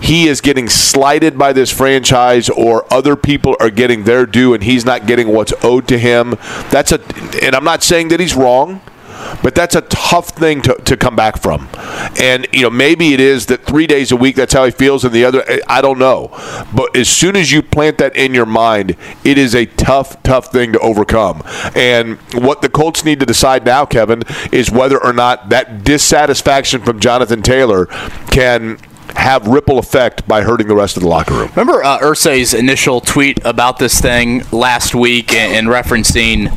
[0.00, 4.64] he is getting slighted by this franchise or other people are getting their due and
[4.64, 6.36] he's not getting what's owed to him,
[6.70, 7.00] that's a
[7.42, 8.80] and I'm not saying that he's wrong.
[9.42, 11.68] But that's a tough thing to, to come back from.
[12.20, 15.04] And, you know, maybe it is that three days a week, that's how he feels,
[15.04, 16.30] and the other, eh, I don't know.
[16.74, 20.52] But as soon as you plant that in your mind, it is a tough, tough
[20.52, 21.42] thing to overcome.
[21.74, 26.82] And what the Colts need to decide now, Kevin, is whether or not that dissatisfaction
[26.82, 27.86] from Jonathan Taylor
[28.30, 28.78] can
[29.16, 31.48] have ripple effect by hurting the rest of the locker room.
[31.50, 36.48] Remember uh, Irsay's initial tweet about this thing last week and, and referencing,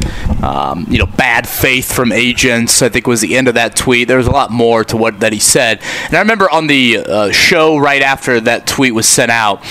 [0.44, 2.82] um, you know, bad faith from agents.
[2.82, 4.08] I think was the end of that tweet.
[4.08, 5.82] There was a lot more to what that he said.
[6.06, 9.62] And I remember on the uh, show right after that tweet was sent out,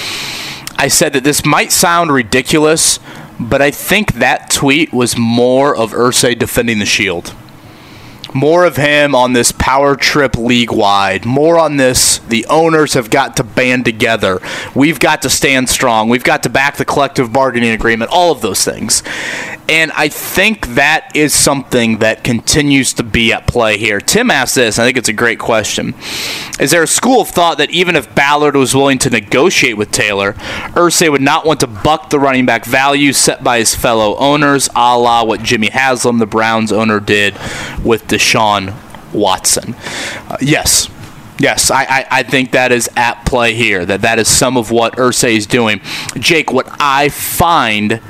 [0.76, 2.98] I said that this might sound ridiculous,
[3.38, 7.34] but I think that tweet was more of Irsay defending the shield
[8.34, 11.24] more of him on this power trip league wide.
[11.24, 12.18] More on this.
[12.18, 14.40] The owners have got to band together.
[14.74, 16.08] We've got to stand strong.
[16.08, 18.10] We've got to back the collective bargaining agreement.
[18.12, 19.02] All of those things.
[19.68, 23.98] And I think that is something that continues to be at play here.
[23.98, 25.94] Tim asked this, I think it's a great question.
[26.60, 29.90] Is there a school of thought that even if Ballard was willing to negotiate with
[29.90, 30.34] Taylor,
[30.74, 34.68] Irsay would not want to buck the running back value set by his fellow owners,
[34.76, 37.32] a la what Jimmy Haslam, the Browns owner, did
[37.82, 38.74] with Deshaun
[39.14, 39.74] Watson?
[40.28, 40.90] Uh, yes.
[41.36, 43.84] Yes, I, I, I, think that is at play here.
[43.84, 45.80] That that is some of what Irsay is doing.
[46.14, 48.00] Jake, what I find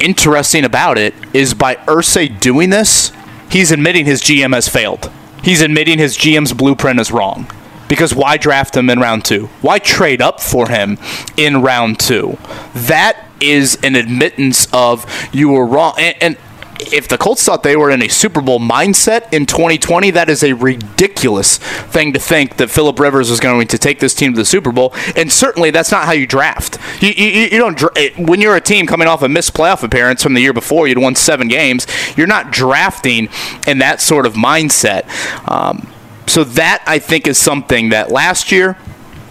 [0.00, 3.12] interesting about it is by Irsay doing this,
[3.50, 5.10] he's admitting his GM has failed.
[5.42, 7.50] He's admitting his GM's blueprint is wrong.
[7.88, 9.46] Because why draft him in round two?
[9.62, 10.98] Why trade up for him
[11.36, 12.36] in round two?
[12.74, 15.94] That is an admittance of you were wrong.
[15.98, 16.36] And, and
[16.80, 20.42] if the Colts thought they were in a Super Bowl mindset in 2020, that is
[20.42, 24.38] a ridiculous thing to think that Philip Rivers was going to take this team to
[24.38, 24.94] the Super Bowl.
[25.16, 26.78] And certainly, that's not how you draft.
[27.02, 27.80] You, you, you don't
[28.18, 30.98] when you're a team coming off a missed playoff appearance from the year before, you'd
[30.98, 31.86] won seven games.
[32.16, 33.28] You're not drafting
[33.66, 35.08] in that sort of mindset.
[35.50, 35.92] Um,
[36.26, 38.76] so that I think is something that last year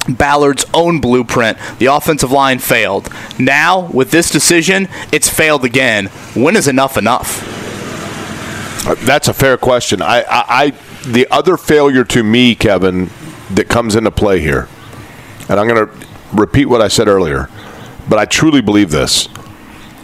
[0.09, 1.57] Ballard's own blueprint.
[1.79, 3.09] The offensive line failed.
[3.39, 6.07] Now, with this decision, it's failed again.
[6.35, 7.43] When is enough enough?
[8.87, 10.01] Uh, that's a fair question.
[10.01, 10.73] I, I, I
[11.05, 13.09] the other failure to me, Kevin,
[13.51, 14.67] that comes into play here,
[15.49, 17.49] and I'm going to repeat what I said earlier,
[18.09, 19.29] but I truly believe this.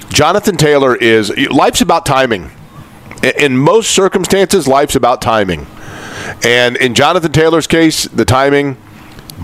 [0.10, 2.52] Jonathan Taylor is life's about timing.
[3.38, 5.66] In most circumstances, life's about timing.
[6.44, 8.78] And in Jonathan Taylor's case, the timing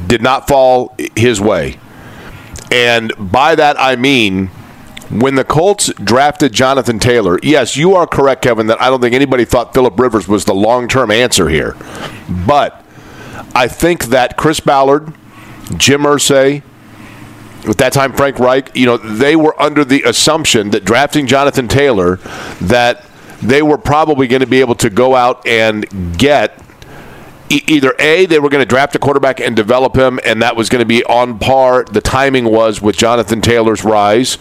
[0.08, 1.80] did not fall his way.
[2.72, 4.52] And by that I mean
[5.10, 9.16] when the Colts drafted Jonathan Taylor, yes, you are correct, Kevin, that I don't think
[9.16, 11.76] anybody thought Philip Rivers was the long term answer here.
[12.46, 12.84] But
[13.56, 15.14] I think that Chris Ballard,
[15.78, 16.62] Jim Irsay,
[17.68, 21.68] at that time Frank Reich, you know, they were under the assumption that drafting Jonathan
[21.68, 22.18] Taylor,
[22.62, 23.06] that
[23.42, 26.62] they were probably going to be able to go out and get
[27.50, 30.70] either A, they were going to draft a quarterback and develop him, and that was
[30.70, 34.38] going to be on par, the timing was with Jonathan Taylor's rise.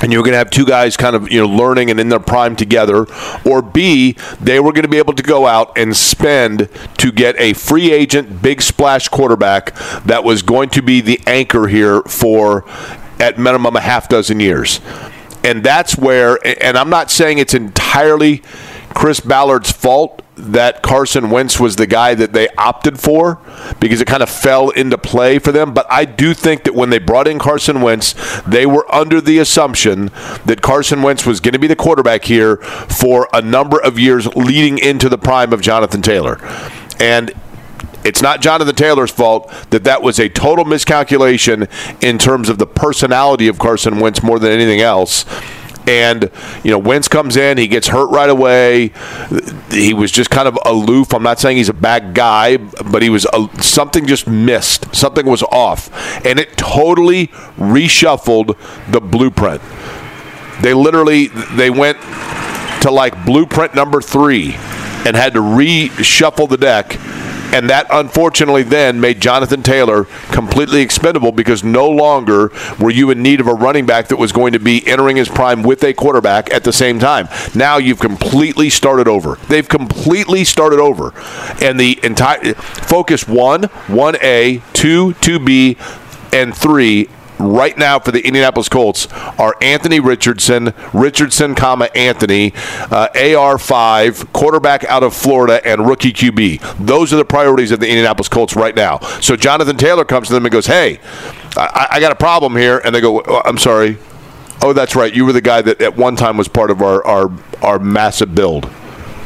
[0.00, 2.08] And you were going to have two guys kind of you know learning and in
[2.08, 3.06] their prime together,
[3.46, 6.68] or B, they were going to be able to go out and spend
[6.98, 9.74] to get a free agent, big splash quarterback
[10.04, 12.68] that was going to be the anchor here for
[13.20, 14.80] at minimum a half dozen years.
[15.44, 18.42] And that's where, and I'm not saying it's entirely
[18.94, 23.38] Chris Ballard's fault that Carson Wentz was the guy that they opted for
[23.78, 25.72] because it kind of fell into play for them.
[25.72, 29.38] But I do think that when they brought in Carson Wentz, they were under the
[29.38, 30.06] assumption
[30.44, 34.26] that Carson Wentz was going to be the quarterback here for a number of years
[34.34, 36.38] leading into the prime of Jonathan Taylor.
[36.98, 37.32] And
[38.04, 41.68] it's not Jonathan Taylor's fault that that was a total miscalculation
[42.00, 45.24] in terms of the personality of Carson Wentz more than anything else.
[45.86, 46.30] And,
[46.62, 48.92] you know, Wentz comes in, he gets hurt right away.
[49.70, 51.12] He was just kind of aloof.
[51.12, 54.94] I'm not saying he's a bad guy, but he was uh, something just missed.
[54.94, 55.90] Something was off.
[56.24, 57.28] And it totally
[57.58, 58.56] reshuffled
[58.90, 59.60] the blueprint.
[60.62, 62.00] They literally they went
[62.82, 64.54] to like blueprint number 3
[65.06, 66.98] and had to reshuffle the deck
[67.54, 72.50] and that unfortunately then made Jonathan Taylor completely expendable because no longer
[72.80, 75.28] were you in need of a running back that was going to be entering his
[75.28, 77.28] prime with a quarterback at the same time.
[77.54, 79.36] Now you've completely started over.
[79.48, 81.14] They've completely started over.
[81.62, 87.08] And the entire focus one, 1A, 2, 2B, and 3
[87.38, 89.06] right now for the Indianapolis Colts
[89.38, 92.52] are Anthony Richardson, Richardson, comma Anthony,
[92.90, 96.86] uh, AR five, quarterback out of Florida, and rookie QB.
[96.86, 98.98] Those are the priorities of the Indianapolis Colts right now.
[99.20, 101.00] So Jonathan Taylor comes to them and goes, "Hey,
[101.56, 103.98] I, I got a problem here," and they go, "Oh, "I'm sorry."
[104.62, 105.14] Oh, that's right.
[105.14, 107.30] You were the guy that at one time was part of our our,
[107.62, 108.70] our massive build.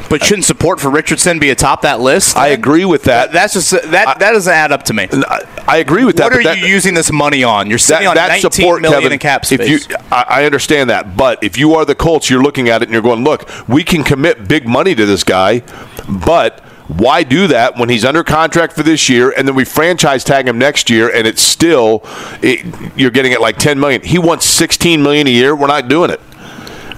[0.09, 2.36] But shouldn't support for Richardson be atop that list?
[2.36, 3.32] I agree with that.
[3.32, 5.09] That's just that that doesn't add up to me.
[5.12, 6.24] I, I agree with that.
[6.24, 7.68] What are that- you using this money on?
[7.68, 9.61] You're sitting that, on that 19 support, million Kevin, in cap space.
[9.61, 12.82] If you, I, I understand that, but if you are the Colts, you're looking at
[12.82, 15.62] it and you're going, look, we can commit big money to this guy,
[16.09, 20.24] but why do that when he's under contract for this year and then we franchise
[20.24, 22.02] tag him next year and it's still
[22.42, 22.64] it,
[22.96, 24.00] you're getting it like 10 million.
[24.00, 25.54] He wants 16 million a year.
[25.54, 26.20] We're not doing it.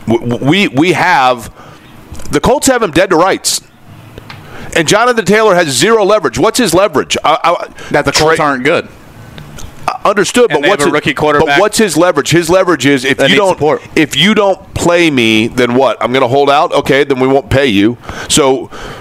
[0.06, 1.52] We we have
[2.30, 3.60] the Colts have him dead to rights.
[4.76, 6.38] And Jonathan Taylor has zero leverage.
[6.38, 7.16] What's his leverage?
[7.24, 8.88] I, I, that the Colts Tra- aren't good.
[10.04, 11.46] Understood, And but what's a his, rookie quarterback.
[11.48, 12.30] But what's his leverage?
[12.30, 13.82] His leverage is if you don't support.
[13.96, 16.00] if you don't play me, then what?
[16.00, 16.72] I'm going to hold out.
[16.72, 17.98] Okay, then we won't pay you.
[18.28, 18.99] So uh,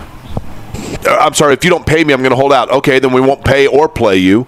[1.06, 2.70] I'm sorry, if you don't pay me, I'm going to hold out.
[2.72, 4.44] Okay, then we won't pay or play you.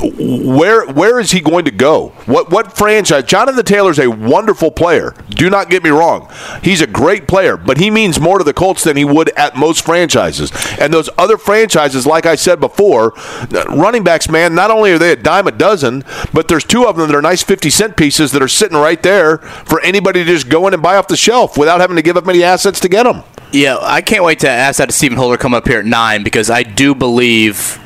[0.00, 2.10] Where where is he going to go?
[2.26, 3.24] What what franchise?
[3.24, 5.12] Jonathan Taylor's a wonderful player.
[5.28, 6.32] Do not get me wrong.
[6.62, 9.56] He's a great player, but he means more to the Colts than he would at
[9.56, 10.52] most franchises.
[10.78, 14.98] And those other franchises, like I said before, uh, running backs, man, not only are
[14.98, 17.96] they a dime a dozen, but there's two of them that are nice 50 cent
[17.96, 21.08] pieces that are sitting right there for anybody to just go in and buy off
[21.08, 23.24] the shelf without having to give up any assets to get them.
[23.52, 26.22] Yeah, I can't wait to ask that to Stephen Holder come up here at nine
[26.22, 27.78] because I do believe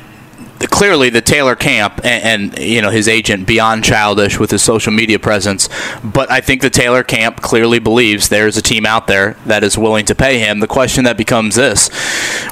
[0.67, 4.91] clearly the Taylor camp and, and you know his agent beyond childish with his social
[4.91, 5.69] media presence,
[6.03, 9.77] but I think the Taylor camp clearly believes there's a team out there that is
[9.77, 10.59] willing to pay him.
[10.59, 11.89] The question that becomes this: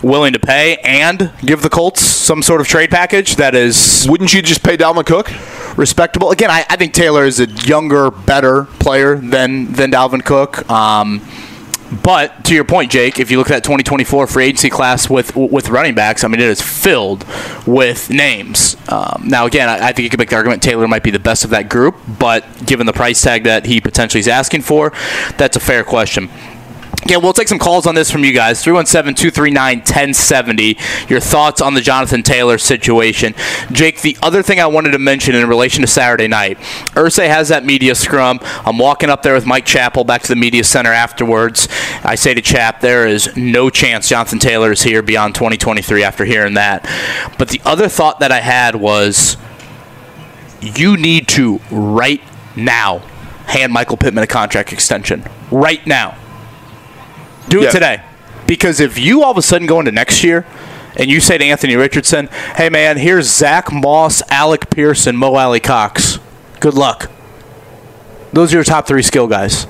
[0.01, 4.33] willing to pay and give the Colts some sort of trade package that is Wouldn't
[4.33, 5.31] you just pay Dalvin Cook?
[5.77, 6.31] respectable.
[6.31, 10.69] Again, I, I think Taylor is a younger, better player than than Dalvin Cook.
[10.69, 11.21] Um,
[11.91, 15.35] but to your point, Jake, if you look at that 2024 free agency class with
[15.35, 17.25] with running backs, I mean, it is filled
[17.67, 18.77] with names.
[18.87, 21.19] Um, now, again, I, I think you could make the argument Taylor might be the
[21.19, 24.93] best of that group, but given the price tag that he potentially is asking for,
[25.37, 26.29] that's a fair question.
[27.07, 28.63] Yeah, we'll take some calls on this from you guys.
[28.63, 30.77] 317 239 1070.
[31.09, 33.33] Your thoughts on the Jonathan Taylor situation.
[33.71, 36.59] Jake, the other thing I wanted to mention in relation to Saturday night
[36.91, 38.39] Irsay has that media scrum.
[38.65, 41.67] I'm walking up there with Mike Chappell back to the media center afterwards.
[42.03, 46.23] I say to Chap, there is no chance Jonathan Taylor is here beyond 2023 after
[46.23, 46.83] hearing that.
[47.39, 49.37] But the other thought that I had was
[50.61, 52.21] you need to, right
[52.55, 52.99] now,
[53.47, 55.23] hand Michael Pittman a contract extension.
[55.49, 56.15] Right now.
[57.49, 57.69] Do Yeah.
[57.69, 58.01] it today.
[58.47, 60.45] Because if you all of a sudden go into next year
[60.97, 62.27] and you say to Anthony Richardson,
[62.57, 66.19] hey man, here's Zack Moss, Alec Pearson, Mo Alie-Cox.
[66.59, 67.09] Good luck.
[68.33, 69.65] Those are your top three skill guys.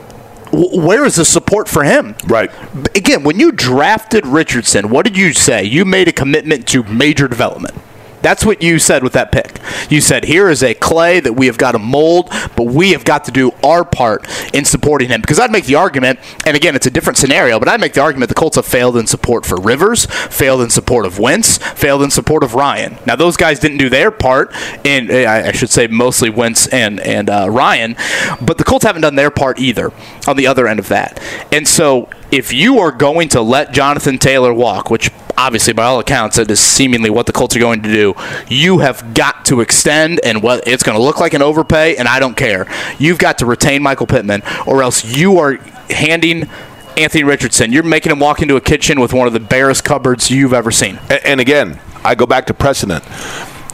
[0.52, 2.16] W- Where is the support for him?
[2.28, 2.52] Right.
[2.96, 5.64] Again, when you drafted Richardson, what did you say?
[5.64, 7.74] You made a commitment to major development.
[8.22, 9.60] That's what you said with that pick.
[9.90, 13.04] You said, here is a clay that we have got to mold, but we have
[13.04, 15.22] got to do our part in supporting him.
[15.22, 18.02] Because I'd make the argument, and again, it's a different scenario, but I'd make the
[18.02, 22.02] argument the Colts have failed in support for Rivers, failed in support of Wentz, failed
[22.04, 22.98] in support of Ryan.
[23.06, 24.54] Now, those guys didn't do their part,
[24.86, 27.96] and I I should say mostly Wentz and, and uh, Ryan,
[28.42, 29.92] but the Colts haven't done their part either
[30.28, 31.20] on the other end of that.
[31.52, 36.00] And so if you are going to let Jonathan Taylor walk, which obviously by all
[36.00, 38.14] accounts it is seemingly what the Colts are going to do,
[38.48, 42.08] you have got to extend and what it's going to look like an overpay and
[42.08, 42.68] I don't care.
[43.00, 45.56] You've got to retain Michael Pittman or else you are
[45.90, 46.50] handing
[46.98, 47.72] Anthony Richardson.
[47.72, 50.72] You're making him walk into a kitchen with one of the barest cupboards you've ever
[50.72, 51.00] seen.
[51.10, 53.04] A- And again, I go back to precedent.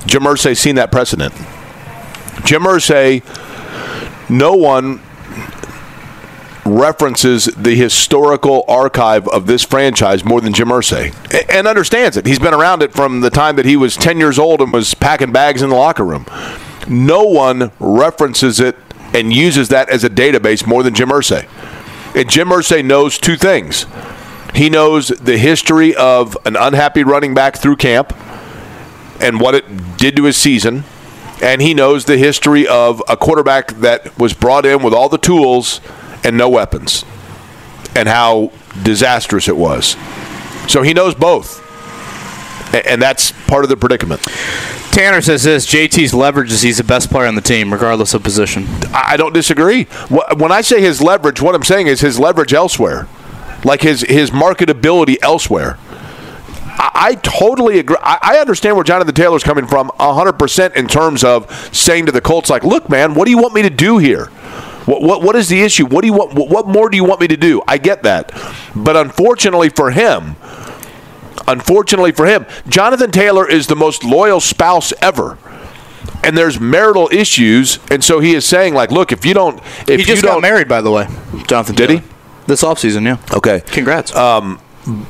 [0.05, 1.34] Jim Irsay's seen that precedent.
[2.45, 3.24] Jim Irsay,
[4.30, 5.01] no one
[6.68, 11.15] references the historical archive of this franchise more than Jim Irsay
[11.49, 12.26] and understands it.
[12.26, 14.93] He's been around it from the time that he was 10 years old and was
[14.93, 16.26] packing bags in the locker room.
[16.88, 18.76] No one references it
[19.13, 21.47] and uses that as a database more than Jim Irsay.
[22.15, 23.86] And Jim Irsay knows two things.
[24.53, 28.13] He knows the history of an unhappy running back through camp
[29.22, 30.84] and what it did to his season.
[31.41, 35.20] And he knows the history of a quarterback that was brought in with all the
[35.20, 35.80] tools
[36.24, 37.05] and no weapons
[37.95, 38.51] and how
[38.84, 39.95] disastrous it was.
[40.68, 41.63] So he knows both.
[42.74, 44.22] And that's part of the predicament.
[44.91, 48.24] Tanner says this JT's leverage is he's the best player on the team, regardless of
[48.24, 48.65] position.
[48.93, 49.84] I don't disagree.
[50.09, 53.07] When I say his leverage, what I'm saying is his leverage elsewhere,
[53.63, 55.78] like his his marketability elsewhere.
[56.80, 57.97] I, totally agree.
[58.01, 62.22] I, I understand where Jonathan Taylor's coming from 100% in terms of saying to the
[62.22, 64.30] Colts, like, look, man, what do you want me to do here?
[64.88, 65.85] What, what, what is the issue?
[65.85, 66.33] What do you want?
[66.33, 67.61] What, what more do you want me to do?
[67.67, 68.31] I get that,
[68.75, 70.35] but unfortunately for him,
[71.47, 75.38] unfortunately for him, Jonathan Taylor is the most loyal spouse ever.
[76.23, 79.88] And there's marital issues, and so he is saying, like, look, if you don't, if
[79.88, 81.05] he you just don't, got married, by the way.
[81.47, 81.99] Jonathan Did Taylor.
[82.01, 82.07] he?
[82.47, 83.35] This offseason, yeah.
[83.38, 83.59] Okay.
[83.67, 84.15] Congrats.
[84.15, 84.59] Um,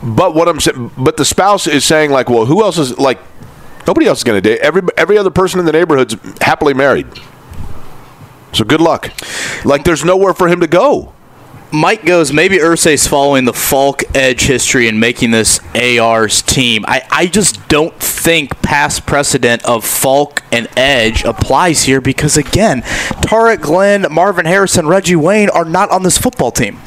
[0.04, 3.20] But what I'm saying, but the spouse is saying, like, well, who else is like,
[3.86, 4.60] nobody else is going to date.
[4.60, 7.06] Every every other person in the neighborhood's happily married.
[8.54, 9.12] So good luck.
[9.66, 11.14] Like, there's nowhere for him to go.
[11.72, 16.86] Mike goes, maybe Irsay's following the Faulk Edge history and making this AR's team.
[16.88, 22.84] I, I just don't think past precedent of Faulk and Edge applies here because, again,
[23.22, 26.80] Tarik Glenn, Marvin Harrison, Reggie Wayne are not on this football team.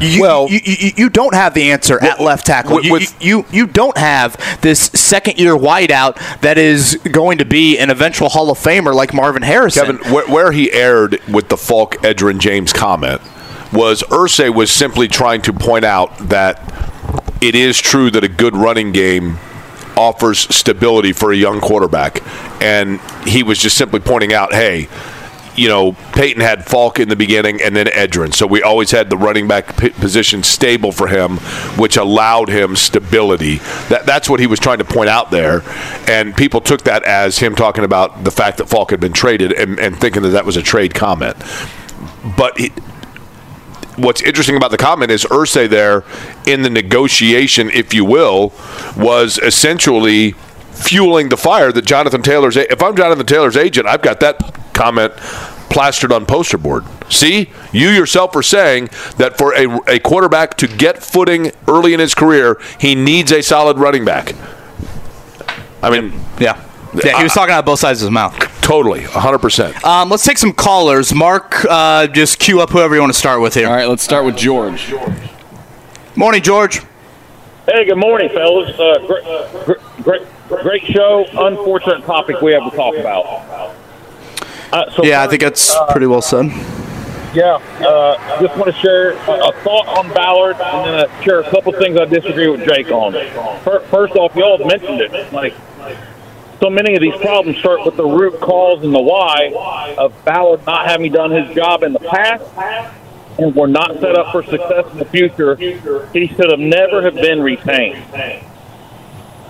[0.00, 2.76] You, Well- you, you, you don't have the answer at left tackle.
[2.76, 7.78] with- You, you, you don't have this second year wideout that is going to be
[7.78, 9.98] an eventual Hall of Famer like Marvin Harrison.
[9.98, 13.20] Kevin, where, where he erred with the Faulk, Edgerrin, James comment
[13.72, 16.58] was Irsay was simply trying to point out that
[17.42, 19.38] it is true that a good running game
[19.96, 22.22] offers stability for a young quarterback,
[22.62, 24.88] and he was just simply pointing out, hey.
[25.58, 28.32] You know, Peyton had Faulk in the beginning and then Edgerrin.
[28.32, 31.38] So we always had the running back position stable for him,
[31.76, 33.56] which allowed him stability.
[33.88, 35.62] That, that's what he was trying to point out there.
[36.08, 39.52] And people took that as him talking about the fact that Faulk had been traded
[39.52, 41.36] and, and thinking that that was a trade comment.
[42.36, 42.56] But
[43.96, 46.04] what's interesting about the comment is Irsay there
[46.46, 48.52] in the negotiation, if you will,
[48.96, 50.34] was essentially
[50.78, 52.56] fueling the fire that Jonathan Taylor's.
[52.56, 54.38] If I'm Jonathan Taylor's agent, I've got that
[54.74, 55.12] comment
[55.70, 56.84] plastered on poster board.
[57.10, 62.00] See, you yourself are saying that for a, a quarterback to get footing early in
[62.00, 64.34] his career, he needs a solid running back.
[65.82, 66.64] I mean, Yeah.
[67.04, 68.34] Yeah, he was talking out both sides of his mouth.
[68.62, 69.84] totally, 100%.
[69.84, 71.14] Um, let's take some callers.
[71.14, 73.68] Mark, uh, just queue up whoever you want to start with here.
[73.68, 74.94] All right, let's start with George.
[76.16, 76.80] Morning, George.
[77.66, 78.70] Hey, good morning, fellas.
[78.80, 81.24] Uh, great, great, great, show.
[81.32, 83.74] Unfortunate topic we have to talk about.
[84.72, 86.46] Uh, so Yeah, I think that's pretty well said.
[87.34, 91.50] Yeah, uh, just want to share a, thought on Ballard, and then uh, share a
[91.50, 93.12] couple things I disagree with Jake on.
[93.90, 95.32] First off, y'all have mentioned it.
[95.32, 95.54] Like,
[96.58, 100.64] so many of these problems start with the root cause and the why of Ballard
[100.66, 102.44] not having done his job in the past,
[103.38, 105.54] and we're not set up for success in the future.
[106.12, 108.02] He should have never have been retained.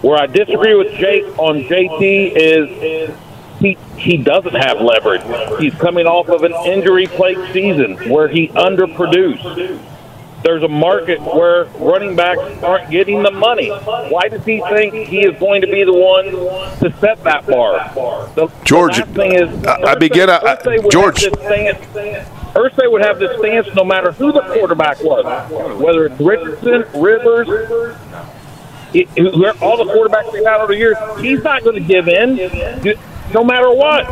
[0.02, 3.10] Where I disagree with Jake on JT is
[3.58, 5.22] he he doesn't have leverage.
[5.58, 9.80] He's coming off of an injury-plagued season where he underproduced.
[10.44, 13.70] There's a market where running backs aren't getting the money.
[13.70, 17.90] Why does he think he is going to be the one to set that bar?
[18.36, 21.24] The, George, the thing is, I- I begin- I- would George.
[21.24, 25.24] have this stance- Irsay would have this stance no matter who the quarterback was,
[25.80, 27.48] whether it's Richardson, Rivers,
[29.60, 32.36] all the quarterbacks we've had over the years, he's not going to give in,
[33.34, 34.06] no matter what.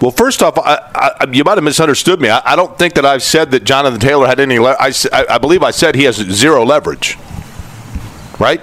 [0.00, 2.28] Well, first off, I, I, you might have misunderstood me.
[2.28, 4.58] I, I don't think that I've said that Jonathan Taylor had any.
[4.58, 4.92] Le- I-
[5.28, 7.16] I believe I said he has zero leverage.
[8.40, 8.60] Right?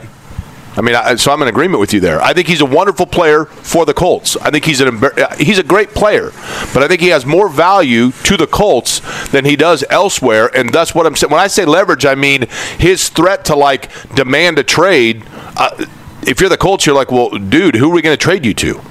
[0.80, 2.22] I mean, I, so I'm in agreement with you there.
[2.22, 4.38] I think he's a wonderful player for the Colts.
[4.38, 6.32] I think he's an uh, he's a great player,
[6.74, 10.50] but I think he has more value to the Colts than he does elsewhere.
[10.56, 11.32] And that's what I'm saying.
[11.32, 15.26] When I say leverage, I mean his threat to like demand a trade.
[15.58, 15.86] Uh,
[16.26, 18.54] if you're the Colts, you're like, well, dude, who are we going to trade you
[18.54, 18.82] to?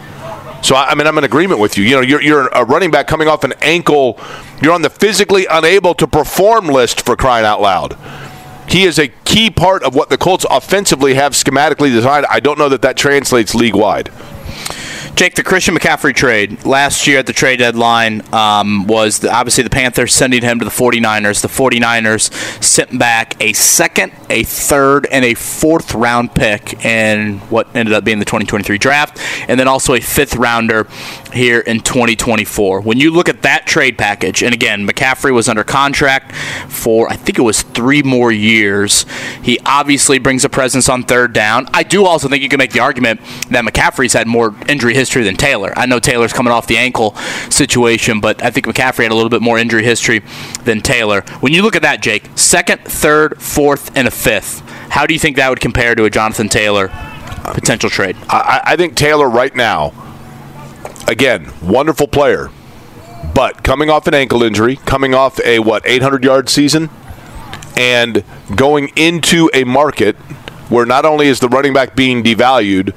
[0.62, 1.84] So I, I mean, I'm in agreement with you.
[1.84, 4.18] You know, you're, you're a running back coming off an ankle.
[4.60, 7.96] You're on the physically unable to perform list for crying out loud.
[8.68, 12.26] He is a key part of what the Colts offensively have schematically designed.
[12.26, 14.10] I don't know that that translates league wide.
[15.18, 19.64] Jake, the Christian McCaffrey trade last year at the trade deadline um, was the, obviously
[19.64, 21.42] the Panthers sending him to the 49ers.
[21.42, 27.66] The 49ers sent back a second, a third, and a fourth round pick in what
[27.74, 30.86] ended up being the 2023 draft, and then also a fifth rounder
[31.32, 32.82] here in 2024.
[32.82, 36.30] When you look at that trade package, and again, McCaffrey was under contract
[36.68, 39.04] for I think it was three more years.
[39.42, 41.66] He obviously brings a presence on third down.
[41.74, 45.07] I do also think you can make the argument that McCaffrey's had more injury history
[45.14, 45.72] than Taylor.
[45.76, 47.14] I know Taylor's coming off the ankle
[47.50, 50.22] situation, but I think McCaffrey had a little bit more injury history
[50.64, 51.22] than Taylor.
[51.40, 55.20] When you look at that, Jake, second, third, fourth, and a fifth, how do you
[55.20, 56.88] think that would compare to a Jonathan Taylor
[57.44, 58.16] potential trade?
[58.28, 59.92] I, I think Taylor right now,
[61.06, 62.50] again, wonderful player,
[63.34, 66.90] but coming off an ankle injury, coming off a what 800 yard season,
[67.76, 70.16] and going into a market
[70.68, 72.94] where not only is the running back being devalued,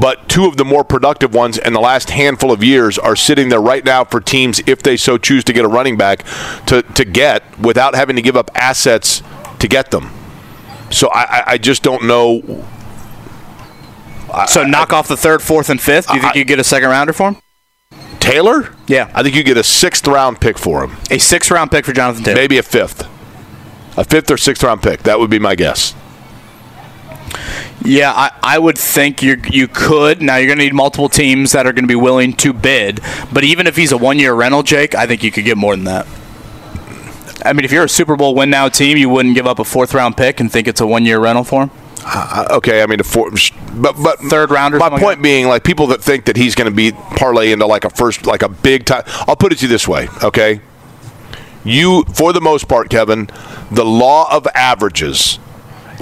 [0.00, 3.48] but two of the more productive ones in the last handful of years are sitting
[3.48, 6.24] there right now for teams, if they so choose to get a running back,
[6.66, 9.22] to, to get without having to give up assets
[9.58, 10.10] to get them.
[10.90, 12.66] So I, I just don't know.
[14.48, 16.08] So knock off the third, fourth, and fifth.
[16.08, 17.36] Do you think you get a second rounder for him?
[18.18, 18.74] Taylor?
[18.86, 19.10] Yeah.
[19.14, 20.96] I think you get a sixth round pick for him.
[21.10, 22.36] A sixth round pick for Jonathan Taylor.
[22.36, 23.06] Maybe a fifth.
[23.96, 25.02] A fifth or sixth round pick.
[25.02, 25.94] That would be my guess.
[27.84, 30.22] Yeah, I, I would think you you could.
[30.22, 33.00] Now you're going to need multiple teams that are going to be willing to bid.
[33.32, 35.74] But even if he's a one year rental, Jake, I think you could get more
[35.74, 36.06] than that.
[37.44, 39.64] I mean, if you're a Super Bowl win now team, you wouldn't give up a
[39.64, 41.70] fourth round pick and think it's a one year rental for him.
[42.04, 43.30] Uh, okay, I mean, a four,
[43.74, 44.78] but but third rounder.
[44.78, 47.66] My point like being, like people that think that he's going to be parlay into
[47.66, 49.04] like a first, like a big time.
[49.28, 50.60] I'll put it to you this way, okay?
[51.64, 53.30] You, for the most part, Kevin,
[53.70, 55.38] the law of averages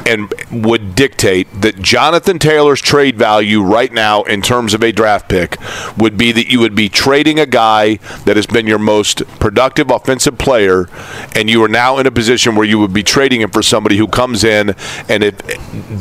[0.06, 5.28] and would dictate that Jonathan Taylor's trade value right now in terms of a draft
[5.28, 5.56] pick
[5.96, 9.90] would be that you would be trading a guy that has been your most productive
[9.90, 10.88] offensive player
[11.34, 13.96] and you are now in a position where you would be trading him for somebody
[13.96, 14.74] who comes in
[15.08, 15.42] and it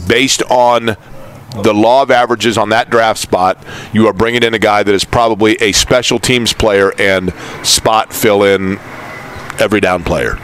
[0.08, 0.98] based on
[1.64, 4.94] the law of averages on that draft spot, you are bringing in a guy that
[4.94, 7.34] is probably a special teams player and
[7.64, 8.78] spot fill in
[9.60, 10.38] every down player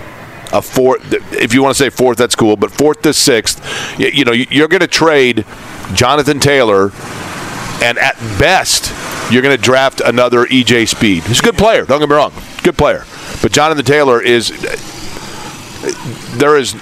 [0.54, 1.02] a fourth.
[1.34, 2.56] If you want to say fourth, that's cool.
[2.56, 3.62] But fourth to sixth,
[4.00, 5.46] you, you know, you're going to trade
[5.94, 6.92] Jonathan Taylor,
[7.82, 8.92] and at best,
[9.32, 11.24] you're going to draft another EJ Speed.
[11.24, 11.86] He's a good player.
[11.86, 12.34] Don't get me wrong,
[12.64, 13.06] good player.
[13.42, 14.50] But Jonathan Taylor is
[16.38, 16.74] there is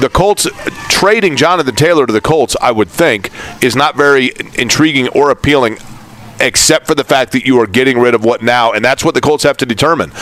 [0.00, 0.46] the Colts
[0.88, 2.56] trading Jonathan Taylor to the Colts.
[2.60, 3.30] I would think
[3.62, 5.78] is not very intriguing or appealing
[6.42, 9.14] except for the fact that you are getting rid of what now, and that's what
[9.14, 10.12] the Colts have to determine.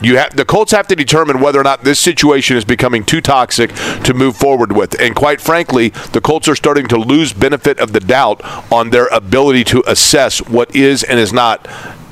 [0.00, 3.20] You have the Colts have to determine whether or not this situation is becoming too
[3.20, 3.72] toxic
[4.04, 5.00] to move forward with.
[5.00, 9.06] And quite frankly, the Colts are starting to lose benefit of the doubt on their
[9.06, 11.68] ability to assess what is and is not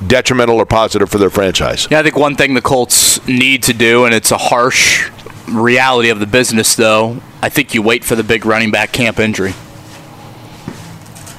[0.07, 1.87] detrimental or positive for their franchise.
[1.91, 5.09] Yeah, I think one thing the Colts need to do, and it's a harsh
[5.47, 7.21] reality of the business, though.
[7.41, 9.53] I think you wait for the big running back camp injury.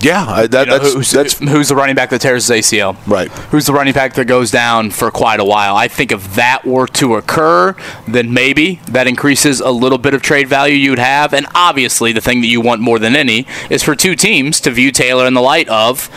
[0.00, 2.96] Yeah, that, you know, that's, who's, that's who's the running back that tears his ACL.
[3.06, 3.30] Right.
[3.50, 5.76] Who's the running back that goes down for quite a while.
[5.76, 7.76] I think if that were to occur,
[8.08, 11.34] then maybe that increases a little bit of trade value you'd have.
[11.34, 14.70] And obviously, the thing that you want more than any is for two teams to
[14.70, 16.08] view Taylor in the light of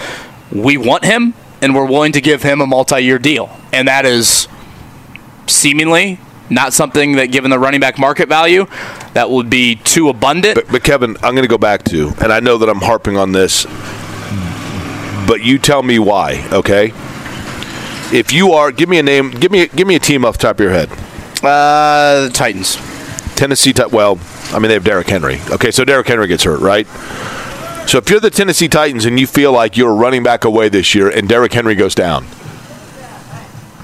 [0.52, 4.48] we want him and we're willing to give him a multi-year deal, and that is
[5.48, 6.20] seemingly
[6.50, 8.66] not something that, given the running back market value,
[9.14, 10.56] that would be too abundant.
[10.56, 13.18] But, but Kevin, I'm going to go back to, and I know that I'm harping
[13.18, 13.66] on this,
[15.28, 16.94] but you tell me why, okay?
[18.12, 20.44] If you are, give me a name, give me, give me a team off the
[20.44, 20.90] top of your head.
[21.44, 22.78] Uh, the Titans,
[23.36, 23.74] Tennessee.
[23.92, 24.20] Well,
[24.52, 25.40] I mean they have Derrick Henry.
[25.50, 26.88] Okay, so Derrick Henry gets hurt, right?
[27.88, 30.96] So if you're the Tennessee Titans and you feel like you're running back away this
[30.96, 32.26] year, and Derrick Henry goes down,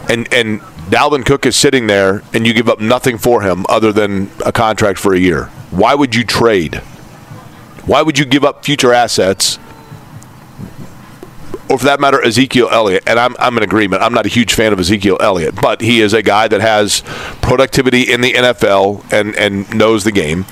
[0.08, 3.94] and and Dalvin Cook is sitting there and you give up nothing for him other
[3.94, 5.46] than a contract for a year.
[5.70, 6.76] Why would you trade?
[7.86, 9.60] Why would you give up future assets?
[11.70, 13.04] Or for that matter, Ezekiel Elliott.
[13.06, 14.02] And I'm, I'm in agreement.
[14.02, 17.02] I'm not a huge fan of Ezekiel Elliott, but he is a guy that has
[17.42, 20.46] productivity in the NFL and, and knows the game.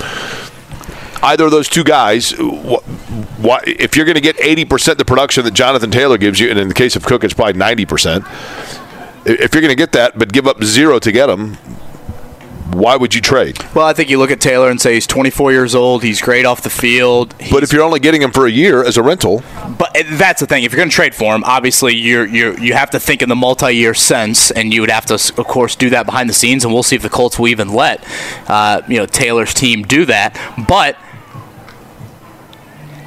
[1.20, 5.44] Either of those two guys, what, if you're going to get 80% of the production
[5.44, 8.87] that Jonathan Taylor gives you, and in the case of Cook, it's probably 90%,
[9.28, 11.56] if you're going to get that, but give up zero to get them,
[12.72, 13.58] why would you trade?
[13.74, 16.02] Well, I think you look at Taylor and say he's 24 years old.
[16.02, 17.34] He's great off the field.
[17.50, 19.42] But if you're only getting him for a year as a rental,
[19.78, 20.64] But uh, that's the thing.
[20.64, 23.28] If you're going to trade for him, obviously you you you have to think in
[23.28, 26.64] the multi-year sense, and you would have to, of course, do that behind the scenes.
[26.64, 28.04] And we'll see if the Colts will even let
[28.48, 30.38] uh, you know Taylor's team do that.
[30.68, 30.96] But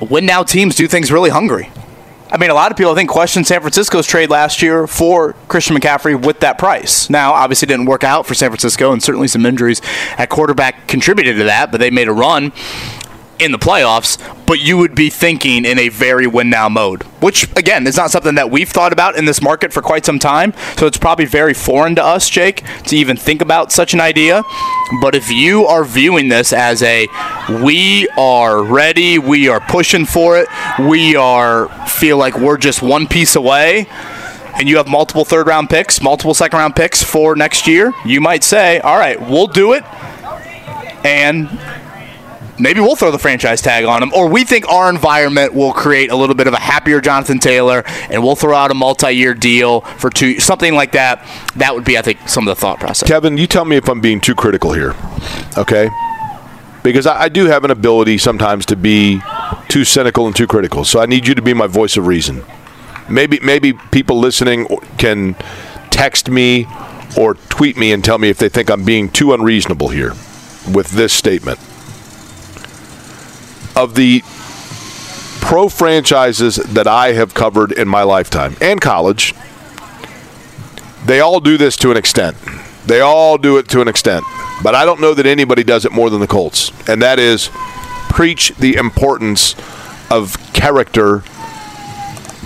[0.10, 1.70] when now teams do things really hungry.
[2.34, 5.34] I mean, a lot of people I think questioned San Francisco's trade last year for
[5.50, 7.10] Christian McCaffrey with that price.
[7.10, 9.82] Now, obviously, didn't work out for San Francisco, and certainly some injuries
[10.18, 11.72] at quarterback contributed to that.
[11.72, 12.54] But they made a run
[13.42, 17.50] in the playoffs, but you would be thinking in a very win now mode, which
[17.58, 20.54] again is not something that we've thought about in this market for quite some time.
[20.78, 24.44] So it's probably very foreign to us, Jake, to even think about such an idea.
[25.02, 27.08] But if you are viewing this as a
[27.64, 30.48] we are ready, we are pushing for it,
[30.80, 33.88] we are feel like we're just one piece away.
[34.54, 38.22] And you have multiple third round picks, multiple second round picks for next year, you
[38.22, 39.84] might say, all right, we'll do it.
[41.04, 41.50] And
[42.62, 46.12] maybe we'll throw the franchise tag on him, or we think our environment will create
[46.12, 49.82] a little bit of a happier Jonathan Taylor, and we'll throw out a multi-year deal
[49.82, 51.28] for two, something like that.
[51.56, 53.08] That would be, I think, some of the thought process.
[53.08, 54.96] Kevin, you tell me if I'm being too critical here,
[55.58, 55.90] okay?
[56.84, 59.22] Because I, I do have an ability sometimes to be
[59.68, 60.84] too cynical and too critical.
[60.84, 62.44] So I need you to be my voice of reason.
[63.10, 65.36] Maybe maybe people listening can
[65.90, 66.66] text me
[67.18, 70.14] or tweet me and tell me if they think I'm being too unreasonable here
[70.72, 71.60] with this statement.
[73.76, 74.22] Of the
[75.42, 79.34] pro franchises that I have covered in my lifetime and college,
[81.06, 82.38] they all do this to an extent.
[82.86, 84.26] They all do it to an extent.
[84.64, 86.72] But I don't know that anybody does it more than the Colts.
[86.88, 87.50] And that is
[88.10, 89.56] preach the importance
[90.12, 91.24] of character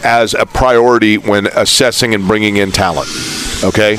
[0.03, 3.09] as a priority when assessing and bringing in talent.
[3.63, 3.93] Okay?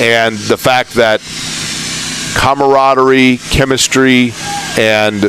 [0.00, 1.20] And the fact that
[2.36, 4.32] camaraderie, chemistry,
[4.78, 5.22] and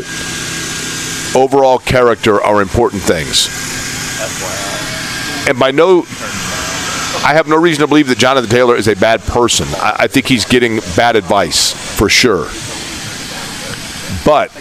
[1.35, 3.47] overall character are important things.
[5.47, 6.05] And by no
[7.23, 9.67] I have no reason to believe that Jonathan Taylor is a bad person.
[9.71, 12.45] I, I think he's getting bad advice for sure.
[14.23, 14.51] But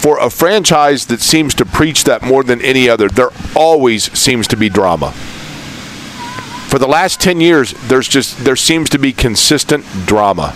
[0.00, 4.48] for a franchise that seems to preach that more than any other, there always seems
[4.48, 5.12] to be drama.
[6.68, 10.52] For the last 10 years, there's just there seems to be consistent drama.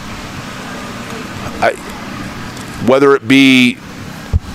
[1.60, 1.72] I,
[2.86, 3.78] whether it be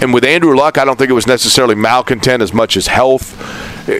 [0.02, 3.36] and with Andrew Luck, I don't think it was necessarily malcontent as much as health.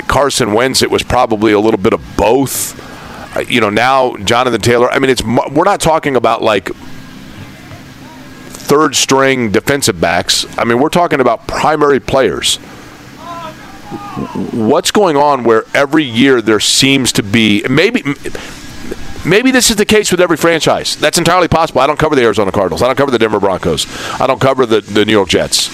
[0.08, 2.78] Carson Wentz, it was probably a little bit of both.
[3.36, 4.90] Uh, You know, now Jonathan Taylor.
[4.92, 6.70] I mean, it's we're not talking about like
[8.70, 10.46] third string defensive backs.
[10.58, 12.58] I mean, we're talking about primary players.
[14.54, 18.04] What's going on where every year there seems to be maybe
[19.26, 20.96] maybe this is the case with every franchise.
[20.96, 21.82] That's entirely possible.
[21.82, 22.82] I don't cover the Arizona Cardinals.
[22.82, 23.86] I don't cover the Denver Broncos.
[24.20, 25.70] I don't cover the, the New York Jets.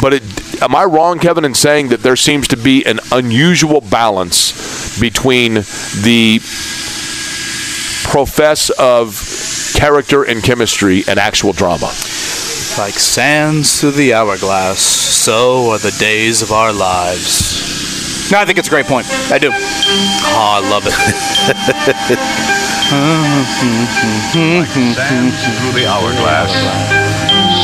[0.00, 3.80] But it, am I wrong, Kevin, in saying that there seems to be an unusual
[3.80, 6.40] balance between the
[8.04, 11.92] profess of character and chemistry and actual drama?
[12.78, 17.71] Like sands through the hourglass, so are the days of our lives.
[18.32, 19.06] No, I think it's a great point.
[19.30, 19.50] I do.
[19.52, 20.92] Oh, I love it.
[24.96, 26.48] Sands through the hourglass.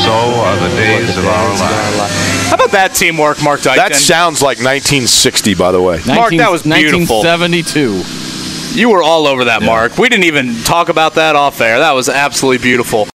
[0.05, 2.49] So are the days of our lives.
[2.49, 3.77] How about that teamwork, Mark Dykton?
[3.77, 5.99] That sounds like 1960, by the way.
[6.05, 7.23] Mark, that was beautiful.
[7.23, 8.03] 1972.
[8.79, 9.97] You were all over that, Mark.
[9.97, 11.79] We didn't even talk about that off air.
[11.79, 13.07] That was absolutely beautiful.